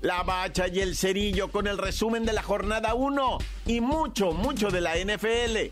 La 0.01 0.23
bacha 0.25 0.67
y 0.69 0.81
el 0.81 0.97
cerillo 0.97 1.51
con 1.51 1.69
el 1.69 1.79
resumen 1.79 2.25
de 2.25 2.33
la 2.33 2.43
jornada 2.43 2.95
1 2.95 3.39
y 3.67 3.81
mucho, 3.81 4.33
mucho 4.33 4.71
de 4.71 4.81
la 4.81 4.97
NFL. 4.97 5.71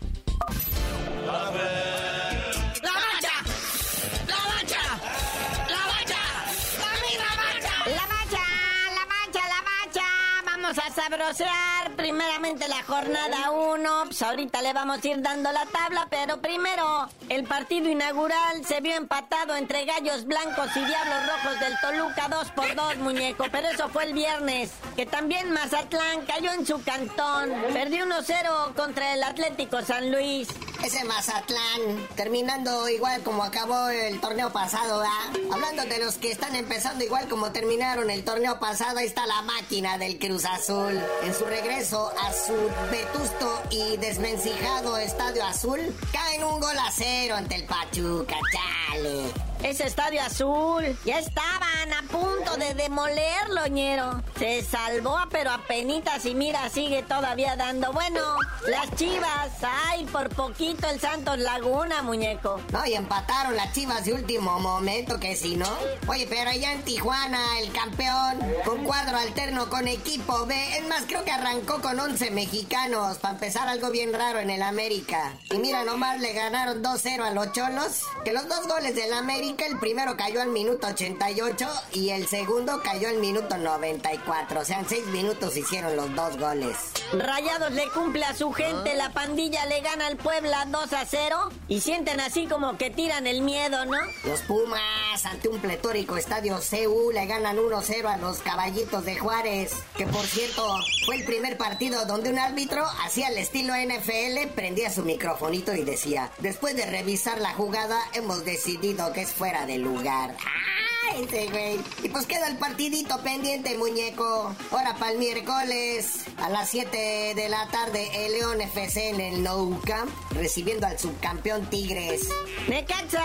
Sabrosear 11.09 11.91
primeramente 11.95 12.67
la 12.67 12.81
jornada 12.83 13.51
1. 13.51 13.89
Pues 14.05 14.21
ahorita 14.23 14.61
le 14.61 14.73
vamos 14.73 15.03
a 15.03 15.07
ir 15.07 15.21
dando 15.21 15.51
la 15.51 15.65
tabla, 15.67 16.07
pero 16.09 16.41
primero 16.41 17.07
el 17.29 17.43
partido 17.43 17.89
inaugural 17.89 18.65
se 18.65 18.81
vio 18.81 18.95
empatado 18.95 19.55
entre 19.55 19.85
Gallos 19.85 20.25
Blancos 20.25 20.69
y 20.75 20.79
Diablos 20.79 21.27
Rojos 21.27 21.59
del 21.59 21.79
Toluca 21.79 22.27
2 22.29 22.51
por 22.51 22.75
2, 22.75 22.97
muñeco. 22.97 23.45
Pero 23.51 23.67
eso 23.67 23.87
fue 23.89 24.05
el 24.05 24.13
viernes, 24.13 24.71
que 24.95 25.05
también 25.05 25.51
Mazatlán 25.51 26.25
cayó 26.25 26.51
en 26.53 26.65
su 26.65 26.81
cantón. 26.83 27.51
Perdió 27.71 28.05
1-0 28.05 28.73
contra 28.75 29.13
el 29.13 29.23
Atlético 29.23 29.81
San 29.83 30.11
Luis. 30.11 30.47
Ese 30.85 31.03
Mazatlán, 31.03 32.07
terminando 32.15 32.87
igual 32.89 33.23
como 33.23 33.43
acabó 33.43 33.89
el 33.89 34.21
torneo 34.21 34.51
pasado, 34.51 34.99
¿verdad? 34.99 35.51
Hablando 35.51 35.83
de 35.85 35.97
los 35.97 36.13
que 36.17 36.31
están 36.31 36.55
empezando 36.55 37.03
igual 37.03 37.27
como 37.27 37.51
terminaron 37.51 38.11
el 38.11 38.23
torneo 38.23 38.59
pasado, 38.59 38.99
ahí 38.99 39.07
está 39.07 39.25
la 39.25 39.41
máquina 39.41 39.97
del 39.97 40.19
Cruz 40.19 40.45
Azul. 40.45 41.01
En 41.23 41.33
su 41.33 41.43
regreso 41.45 42.13
a 42.21 42.31
su 42.31 42.53
vetusto 42.91 43.63
y 43.71 43.97
desvencijado 43.97 44.97
Estadio 44.97 45.43
Azul, 45.43 45.79
caen 46.13 46.43
un 46.43 46.59
gol 46.59 46.77
a 46.77 46.91
cero 46.91 47.33
ante 47.35 47.55
el 47.55 47.63
Pachuca, 47.63 48.35
chale. 48.51 49.54
Ese 49.63 49.85
estadio 49.85 50.21
azul. 50.21 50.83
Ya 51.05 51.19
estaban 51.19 51.93
a 51.93 52.01
punto 52.11 52.57
de 52.57 52.73
demolerlo, 52.73 53.67
ñero. 53.67 54.21
Se 54.37 54.63
salvó, 54.63 55.17
pero 55.31 55.51
apenitas 55.51 56.25
y 56.25 56.35
mira, 56.35 56.69
sigue 56.69 57.03
todavía 57.03 57.55
dando. 57.55 57.91
Bueno, 57.91 58.21
las 58.67 58.93
chivas. 58.95 59.51
Ay, 59.87 60.05
por 60.05 60.29
poquito 60.29 60.87
el 60.87 60.99
Santos 60.99 61.39
Laguna, 61.39 62.01
muñeco. 62.01 62.59
No, 62.71 62.85
y 62.85 62.93
empataron 62.93 63.55
las 63.55 63.73
chivas 63.73 64.05
de 64.05 64.13
último 64.13 64.59
momento, 64.59 65.19
que 65.19 65.35
si 65.35 65.55
no. 65.55 65.69
Oye, 66.07 66.27
pero 66.29 66.49
allá 66.51 66.73
en 66.73 66.83
Tijuana, 66.83 67.59
el 67.59 67.71
campeón, 67.71 68.39
con 68.65 68.83
cuadro 68.83 69.17
alterno 69.17 69.69
con 69.69 69.87
equipo 69.87 70.45
B. 70.45 70.77
Es 70.77 70.87
más, 70.87 71.03
creo 71.07 71.23
que 71.23 71.31
arrancó 71.31 71.81
con 71.81 71.99
11 71.99 72.31
mexicanos. 72.31 73.17
Para 73.17 73.35
empezar, 73.35 73.67
algo 73.67 73.89
bien 73.89 74.13
raro 74.13 74.39
en 74.39 74.49
el 74.49 74.61
América. 74.61 75.33
Y 75.51 75.57
mira, 75.57 75.83
nomás 75.83 76.19
le 76.19 76.33
ganaron 76.33 76.83
2-0 76.83 77.23
a 77.23 77.31
los 77.31 77.51
cholos. 77.51 78.01
Que 78.23 78.33
los 78.33 78.47
dos 78.47 78.67
goles 78.67 78.95
del 78.95 79.13
América 79.13 79.44
el 79.49 79.79
primero 79.79 80.17
cayó 80.17 80.41
al 80.41 80.49
minuto 80.49 80.87
88 80.87 81.67
y 81.93 82.09
el 82.09 82.27
segundo 82.27 82.81
cayó 82.83 83.09
al 83.09 83.17
minuto 83.17 83.57
94. 83.57 84.59
O 84.59 84.65
sea, 84.65 84.79
en 84.79 84.89
seis 84.89 85.05
minutos 85.07 85.55
hicieron 85.55 85.95
los 85.95 86.13
dos 86.15 86.37
goles. 86.37 86.75
Rayados 87.13 87.71
le 87.71 87.87
cumple 87.89 88.25
a 88.25 88.33
su 88.33 88.51
gente, 88.51 88.95
la 88.95 89.11
pandilla 89.11 89.65
le 89.67 89.81
gana 89.81 90.07
al 90.07 90.17
Puebla 90.17 90.65
2 90.67 90.93
a 90.93 91.05
0 91.05 91.49
y 91.67 91.81
sienten 91.81 92.19
así 92.19 92.47
como 92.47 92.77
que 92.77 92.89
tiran 92.89 93.27
el 93.27 93.41
miedo, 93.41 93.85
¿no? 93.85 93.97
Los 94.23 94.41
Pumas 94.41 95.25
ante 95.25 95.47
un 95.47 95.59
pletórico 95.59 96.17
estadio 96.17 96.59
CU 96.59 97.11
le 97.11 97.25
ganan 97.27 97.57
1-0 97.57 98.05
a 98.05 98.17
los 98.17 98.39
Caballitos 98.39 99.05
de 99.05 99.17
Juárez, 99.17 99.73
que 99.95 100.07
por 100.07 100.25
cierto 100.25 100.77
fue 101.05 101.15
el 101.17 101.25
primer 101.25 101.57
partido 101.57 102.05
donde 102.05 102.31
un 102.31 102.39
árbitro 102.39 102.83
hacía 103.03 103.27
el 103.27 103.37
estilo 103.37 103.73
NFL, 103.75 104.53
prendía 104.55 104.91
su 104.91 105.03
microfonito 105.03 105.73
y 105.73 105.83
decía, 105.83 106.31
después 106.39 106.75
de 106.75 106.85
revisar 106.85 107.39
la 107.39 107.53
jugada 107.53 107.99
hemos 108.13 108.43
decidido 108.43 109.13
que 109.13 109.21
es 109.21 109.34
fuera 109.35 109.65
de 109.65 109.77
lugar. 109.77 110.33
¡Ay, 110.39 110.94
ese 111.15 111.47
güey! 111.49 111.79
Y 112.03 112.09
pues 112.09 112.25
queda 112.25 112.47
el 112.47 112.57
partidito 112.57 113.21
pendiente, 113.21 113.77
muñeco. 113.77 114.55
Ahora 114.71 114.95
para 114.95 115.11
el 115.11 115.17
miércoles, 115.17 116.25
a 116.37 116.49
las 116.49 116.69
7 116.69 117.33
de 117.35 117.49
la 117.49 117.67
tarde, 117.67 118.25
el 118.25 118.33
León 118.33 118.61
FC 118.61 119.09
en 119.09 119.21
el 119.21 119.43
Nou 119.43 119.79
Camp, 119.85 120.11
recibiendo 120.31 120.87
al 120.87 120.99
subcampeón 120.99 121.69
Tigres. 121.69 122.27
Necaxa 122.67 123.23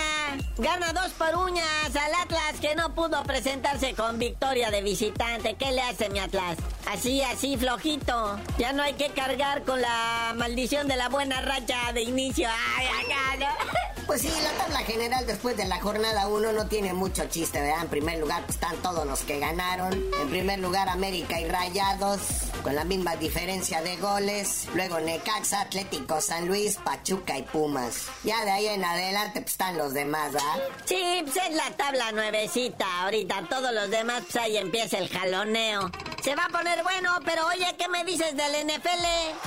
gana 0.58 0.92
dos 0.92 1.10
por 1.12 1.34
uñas 1.36 1.96
al 1.96 2.14
Atlas 2.22 2.60
que 2.60 2.74
no 2.74 2.94
pudo 2.94 3.22
presentarse 3.24 3.94
con 3.94 4.18
victoria 4.18 4.70
de 4.70 4.82
visitante. 4.82 5.54
¿Qué 5.54 5.72
le 5.72 5.82
hace 5.82 6.08
mi 6.10 6.18
Atlas? 6.18 6.58
Así, 6.86 7.22
así, 7.22 7.56
flojito. 7.56 8.38
Ya 8.58 8.72
no 8.72 8.82
hay 8.82 8.94
que 8.94 9.10
cargar 9.10 9.64
con 9.64 9.80
la 9.80 10.34
maldición 10.36 10.88
de 10.88 10.96
la 10.96 11.08
buena 11.08 11.40
racha 11.40 11.92
de 11.92 12.02
inicio. 12.02 12.48
¡Ay, 12.76 12.86
acá, 12.86 13.36
¿no? 13.38 13.80
Pues 14.06 14.22
sí, 14.22 14.32
la 14.42 14.50
tabla 14.58 14.80
general 14.80 15.24
después 15.24 15.56
de 15.56 15.66
la 15.66 15.80
jornada 15.80 16.26
1 16.26 16.52
no 16.52 16.66
tiene 16.66 16.92
mucho 16.92 17.26
chiste, 17.26 17.60
¿verdad? 17.60 17.69
En 17.80 17.88
primer 17.88 18.18
lugar 18.18 18.42
pues, 18.44 18.56
están 18.56 18.76
todos 18.78 19.06
los 19.06 19.20
que 19.20 19.38
ganaron. 19.38 19.92
En 20.20 20.30
primer 20.30 20.59
lugar 20.59 20.88
América 20.88 21.40
y 21.40 21.46
Rayados, 21.46 22.20
con 22.62 22.74
la 22.74 22.85
misma 22.85 23.16
diferencia 23.16 23.80
de 23.83 23.96
goles. 23.96 24.66
Luego 24.74 25.00
Necaxa, 25.00 25.62
Atlético 25.62 26.20
San 26.20 26.48
Luis, 26.48 26.76
Pachuca 26.76 27.38
y 27.38 27.42
Pumas. 27.42 28.06
Ya 28.24 28.44
de 28.44 28.50
ahí 28.50 28.66
en 28.66 28.85
adelante 28.85 29.40
pues, 29.40 29.52
están 29.52 29.78
los 29.78 29.94
demás, 29.94 30.33
¿verdad? 30.33 30.61
Sí, 30.85 31.22
pues 31.24 31.37
es 31.37 31.54
la 31.54 31.70
tabla 31.76 32.12
nuevecita. 32.12 32.87
Ahorita 33.02 33.46
todos 33.48 33.72
los 33.72 33.90
demás, 33.90 34.22
pues 34.24 34.37
ahí 34.37 34.56
empieza 34.56 34.98
el 34.98 35.09
jaloneo. 35.09 35.90
Se 36.22 36.35
va 36.35 36.44
a 36.44 36.48
poner 36.48 36.83
bueno, 36.83 37.12
pero 37.24 37.46
oye, 37.46 37.74
¿qué 37.78 37.88
me 37.88 38.04
dices 38.04 38.37
del 38.37 38.66
NFL? 38.66 39.06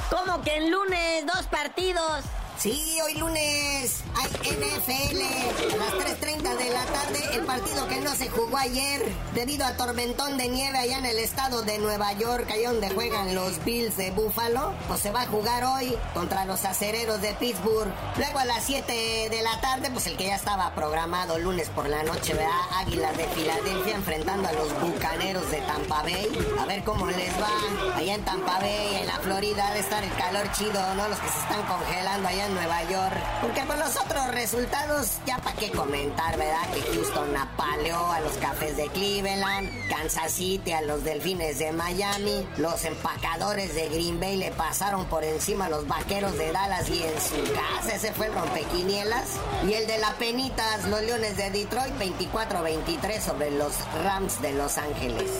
¿Cómo 0.09 0.41
que 0.41 0.55
en 0.55 0.71
lunes 0.71 1.25
dos 1.25 1.45
partidos? 1.47 2.23
Sí, 2.63 2.97
hoy 3.03 3.15
lunes 3.15 4.03
hay 4.15 4.29
NFL. 4.53 5.21
A 5.73 5.75
las 5.75 5.93
3.30 6.21 6.55
de 6.55 6.69
la 6.69 6.85
tarde, 6.85 7.19
el 7.33 7.45
partido 7.45 7.89
que 7.89 7.99
no 7.99 8.15
se 8.15 8.29
jugó 8.29 8.55
ayer 8.55 9.03
debido 9.35 9.65
a 9.65 9.75
tormentón 9.75 10.37
de 10.37 10.47
nieve 10.47 10.77
allá 10.77 10.99
en 10.99 11.05
el 11.05 11.19
estado 11.19 11.63
de 11.63 11.77
Nueva 11.79 12.13
York, 12.13 12.49
allá 12.49 12.71
donde 12.71 12.89
juegan 12.91 13.35
los 13.35 13.61
Bills 13.65 13.97
de 13.97 14.11
Buffalo, 14.11 14.71
pues 14.87 15.01
se 15.01 15.11
va 15.11 15.23
a 15.23 15.27
jugar 15.27 15.65
hoy 15.65 15.93
contra 16.13 16.45
los 16.45 16.63
acereros 16.63 17.19
de 17.21 17.33
Pittsburgh. 17.33 17.91
Luego 18.15 18.39
a 18.39 18.45
las 18.45 18.63
7 18.63 18.93
de 19.29 19.41
la 19.41 19.59
tarde, 19.59 19.89
pues 19.91 20.07
el 20.07 20.15
que 20.15 20.27
ya 20.27 20.35
estaba 20.35 20.73
programado 20.73 21.37
lunes 21.39 21.67
por 21.67 21.89
la 21.89 22.03
noche, 22.03 22.33
¿verdad? 22.33 22.61
Águilas 22.77 23.17
de 23.17 23.27
Filadelfia 23.27 23.95
enfrentando 23.95 24.47
a 24.47 24.53
los 24.53 24.69
Bucaneros 24.79 25.51
de 25.51 25.57
Tampa 25.57 26.03
Bay. 26.03 26.29
A 26.61 26.65
ver 26.65 26.85
cómo 26.85 27.07
les 27.07 27.33
va 27.41 27.97
allá 27.97 28.15
en 28.15 28.23
Tampa 28.23 28.59
Bay, 28.59 28.99
en 29.01 29.07
la 29.07 29.19
Florida, 29.19 29.73
de 29.73 29.81
estar 29.81 30.01
el 30.01 30.13
calor 30.13 30.49
chido, 30.53 30.95
¿no? 30.95 31.09
Los 31.09 31.19
que 31.19 31.27
se 31.27 31.39
están 31.39 31.61
congelando 31.63 32.29
allá 32.29 32.45
en 32.45 32.52
Nueva 32.53 32.83
York. 32.83 33.15
Porque 33.41 33.61
por 33.63 33.77
los 33.77 33.95
otros 33.97 34.27
resultados, 34.31 35.17
ya 35.25 35.37
para 35.37 35.55
qué 35.55 35.71
comentar, 35.71 36.37
¿verdad? 36.37 36.67
Que 36.73 36.81
Houston 36.93 37.35
apaleó 37.35 38.11
a 38.11 38.19
los 38.21 38.33
Cafés 38.33 38.77
de 38.77 38.87
Cleveland, 38.87 39.69
Kansas 39.89 40.31
City 40.31 40.71
a 40.71 40.81
los 40.81 41.03
Delfines 41.03 41.59
de 41.59 41.71
Miami, 41.71 42.47
los 42.57 42.83
empacadores 42.85 43.75
de 43.75 43.89
Green 43.89 44.19
Bay 44.19 44.37
le 44.37 44.51
pasaron 44.51 45.05
por 45.05 45.23
encima 45.23 45.65
a 45.65 45.69
los 45.69 45.87
Vaqueros 45.87 46.37
de 46.37 46.51
Dallas 46.51 46.89
y 46.89 47.03
en 47.03 47.21
su 47.21 47.53
casa, 47.53 47.95
ese 47.95 48.13
fue 48.13 48.27
el 48.27 48.33
rompequinielas. 48.33 49.25
Y 49.67 49.73
el 49.73 49.87
de 49.87 49.97
la 49.97 50.13
Penitas, 50.13 50.85
los 50.87 51.01
Leones 51.01 51.37
de 51.37 51.49
Detroit, 51.49 51.93
24-23 51.97 53.21
sobre 53.21 53.51
los 53.51 53.73
Rams 54.03 54.41
de 54.41 54.53
Los 54.53 54.77
Ángeles. 54.77 55.31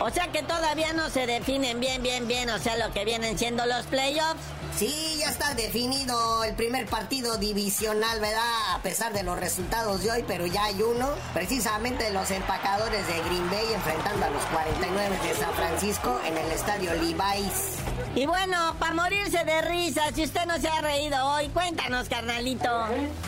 O 0.00 0.08
sea 0.08 0.28
que 0.32 0.42
todavía 0.42 0.94
no 0.94 1.10
se 1.10 1.26
definen 1.26 1.78
bien, 1.78 2.02
bien, 2.02 2.26
bien, 2.26 2.48
o 2.48 2.58
sea, 2.58 2.76
lo 2.78 2.90
que 2.92 3.04
vienen 3.04 3.38
siendo 3.38 3.66
los 3.66 3.86
playoffs. 3.86 4.40
Sí, 4.74 5.18
ya 5.18 5.28
está 5.28 5.52
definido 5.54 6.42
el 6.42 6.54
primer 6.54 6.86
partido 6.86 7.36
divisional, 7.36 8.18
¿verdad? 8.18 8.74
A 8.74 8.80
pesar 8.82 9.12
de 9.12 9.22
los 9.22 9.38
resultados 9.38 10.02
de 10.02 10.10
hoy, 10.10 10.24
pero 10.26 10.46
ya 10.46 10.64
hay 10.64 10.80
uno. 10.80 11.10
Precisamente 11.34 12.10
los 12.12 12.30
empacadores 12.30 13.06
de 13.06 13.20
Green 13.24 13.50
Bay 13.50 13.74
enfrentando 13.74 14.24
a 14.24 14.30
los 14.30 14.42
49 14.46 15.18
de 15.22 15.34
San 15.34 15.52
Francisco 15.52 16.18
en 16.24 16.38
el 16.38 16.50
estadio 16.50 16.94
Levi's. 16.94 17.89
Y 18.16 18.26
bueno, 18.26 18.74
para 18.80 18.92
morirse 18.92 19.44
de 19.44 19.62
risa, 19.62 20.02
si 20.12 20.24
usted 20.24 20.44
no 20.44 20.58
se 20.58 20.68
ha 20.68 20.80
reído 20.80 21.24
hoy, 21.26 21.48
cuéntanos, 21.50 22.08
carnalito. 22.08 22.68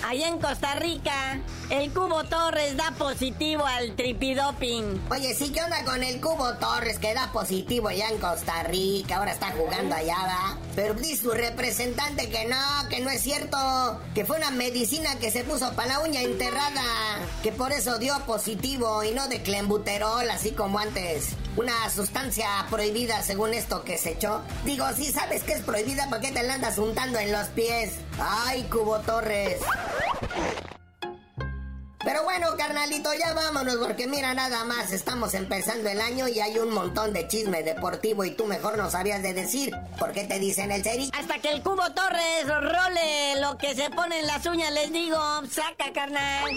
Allá 0.05 0.27
en 0.27 0.41
Costa 0.41 0.75
Rica, 0.75 1.39
el 1.71 1.93
Cubo 1.93 2.25
Torres 2.25 2.77
da 2.77 2.91
positivo 2.99 3.65
al 3.65 3.95
tripidoping. 3.95 5.01
Oye, 5.09 5.35
sí, 5.35 5.53
¿qué 5.53 5.63
onda 5.63 5.85
con 5.85 6.03
el 6.03 6.21
Cubo 6.21 6.55
Torres 6.55 6.99
que 6.99 7.15
da 7.15 7.31
positivo 7.31 7.89
allá 7.89 8.09
en 8.09 8.19
Costa 8.19 8.65
Rica? 8.65 9.19
Ahora 9.19 9.33
está 9.33 9.53
jugando 9.53 9.95
allá, 9.95 10.17
¿verdad? 10.17 10.63
Pero 10.75 10.95
dice 10.95 11.23
su 11.23 11.31
representante 11.31 12.29
que 12.29 12.47
no, 12.47 12.89
que 12.89 13.01
no 13.01 13.11
es 13.11 13.23
cierto, 13.23 13.57
que 14.17 14.25
fue 14.25 14.39
una 14.39 14.51
medicina 14.51 15.17
que 15.21 15.31
se 15.31 15.45
puso 15.45 15.73
para 15.75 15.91
la 15.91 16.01
uña 16.01 16.23
enterrada, 16.23 16.83
que 17.45 17.53
por 17.53 17.71
eso 17.71 17.99
dio 18.01 18.19
positivo 18.27 19.05
y 19.05 19.13
no 19.13 19.29
de 19.29 19.43
clembuterol, 19.43 20.29
así 20.29 20.51
como 20.51 20.81
antes. 20.81 21.37
Una 21.55 21.91
sustancia 21.91 22.47
prohibida 22.71 23.23
según 23.23 23.53
esto 23.53 23.85
que 23.85 23.99
se 23.99 24.13
echó. 24.13 24.41
Digo, 24.65 24.87
si 24.97 25.13
sabes 25.13 25.43
que 25.43 25.53
es 25.53 25.61
prohibida, 25.61 26.09
¿por 26.09 26.21
qué 26.21 26.33
te 26.33 26.43
la 26.43 26.55
andas 26.55 26.79
untando 26.79 27.19
en 27.19 27.31
los 27.31 27.49
pies? 27.49 27.93
Ay, 28.19 28.63
Cubo 28.71 29.01
Torres. 29.01 29.61
Pero 32.05 32.25
bueno, 32.25 32.49
carnalito, 32.57 33.11
ya 33.15 33.33
vámonos, 33.33 33.77
porque 33.77 34.09
mira, 34.09 34.35
nada 34.35 34.65
más, 34.65 34.93
estamos 34.93 35.35
empezando 35.35 35.89
el 35.89 36.01
año 36.01 36.27
y 36.27 36.41
hay 36.41 36.59
un 36.59 36.73
montón 36.73 37.13
de 37.13 37.29
chisme 37.29 37.63
deportivo 37.63 38.25
y 38.25 38.33
tú 38.33 38.47
mejor 38.47 38.77
no 38.77 38.91
sabías 38.91 39.23
de 39.23 39.35
decir. 39.35 39.73
¿Por 39.99 40.13
qué 40.13 40.25
te 40.25 40.39
dicen 40.39 40.73
el 40.73 40.83
seri? 40.83 41.11
Hasta 41.17 41.39
que 41.39 41.53
el 41.53 41.63
Cubo 41.63 41.93
Torres 41.93 42.47
role 42.47 43.41
lo 43.41 43.57
que 43.59 43.75
se 43.75 43.91
pone 43.91 44.21
en 44.21 44.27
las 44.27 44.45
uñas, 44.47 44.73
les 44.73 44.91
digo, 44.91 45.19
saca, 45.51 45.93
carnal. 45.93 46.51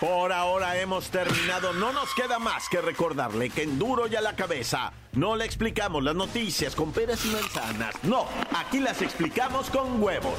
Por 0.00 0.32
ahora 0.32 0.80
hemos 0.80 1.10
terminado. 1.10 1.72
No 1.74 1.92
nos 1.92 2.12
queda 2.14 2.38
más 2.38 2.68
que 2.68 2.80
recordarle 2.80 3.50
que 3.50 3.62
en 3.62 3.78
duro 3.78 4.06
y 4.08 4.16
a 4.16 4.20
la 4.20 4.34
cabeza 4.34 4.92
no 5.12 5.36
le 5.36 5.44
explicamos 5.44 6.02
las 6.02 6.14
noticias 6.14 6.74
con 6.74 6.90
peras 6.90 7.24
y 7.24 7.28
manzanas. 7.28 7.94
No, 8.02 8.26
aquí 8.56 8.80
las 8.80 9.02
explicamos 9.02 9.70
con 9.70 10.02
huevos. 10.02 10.38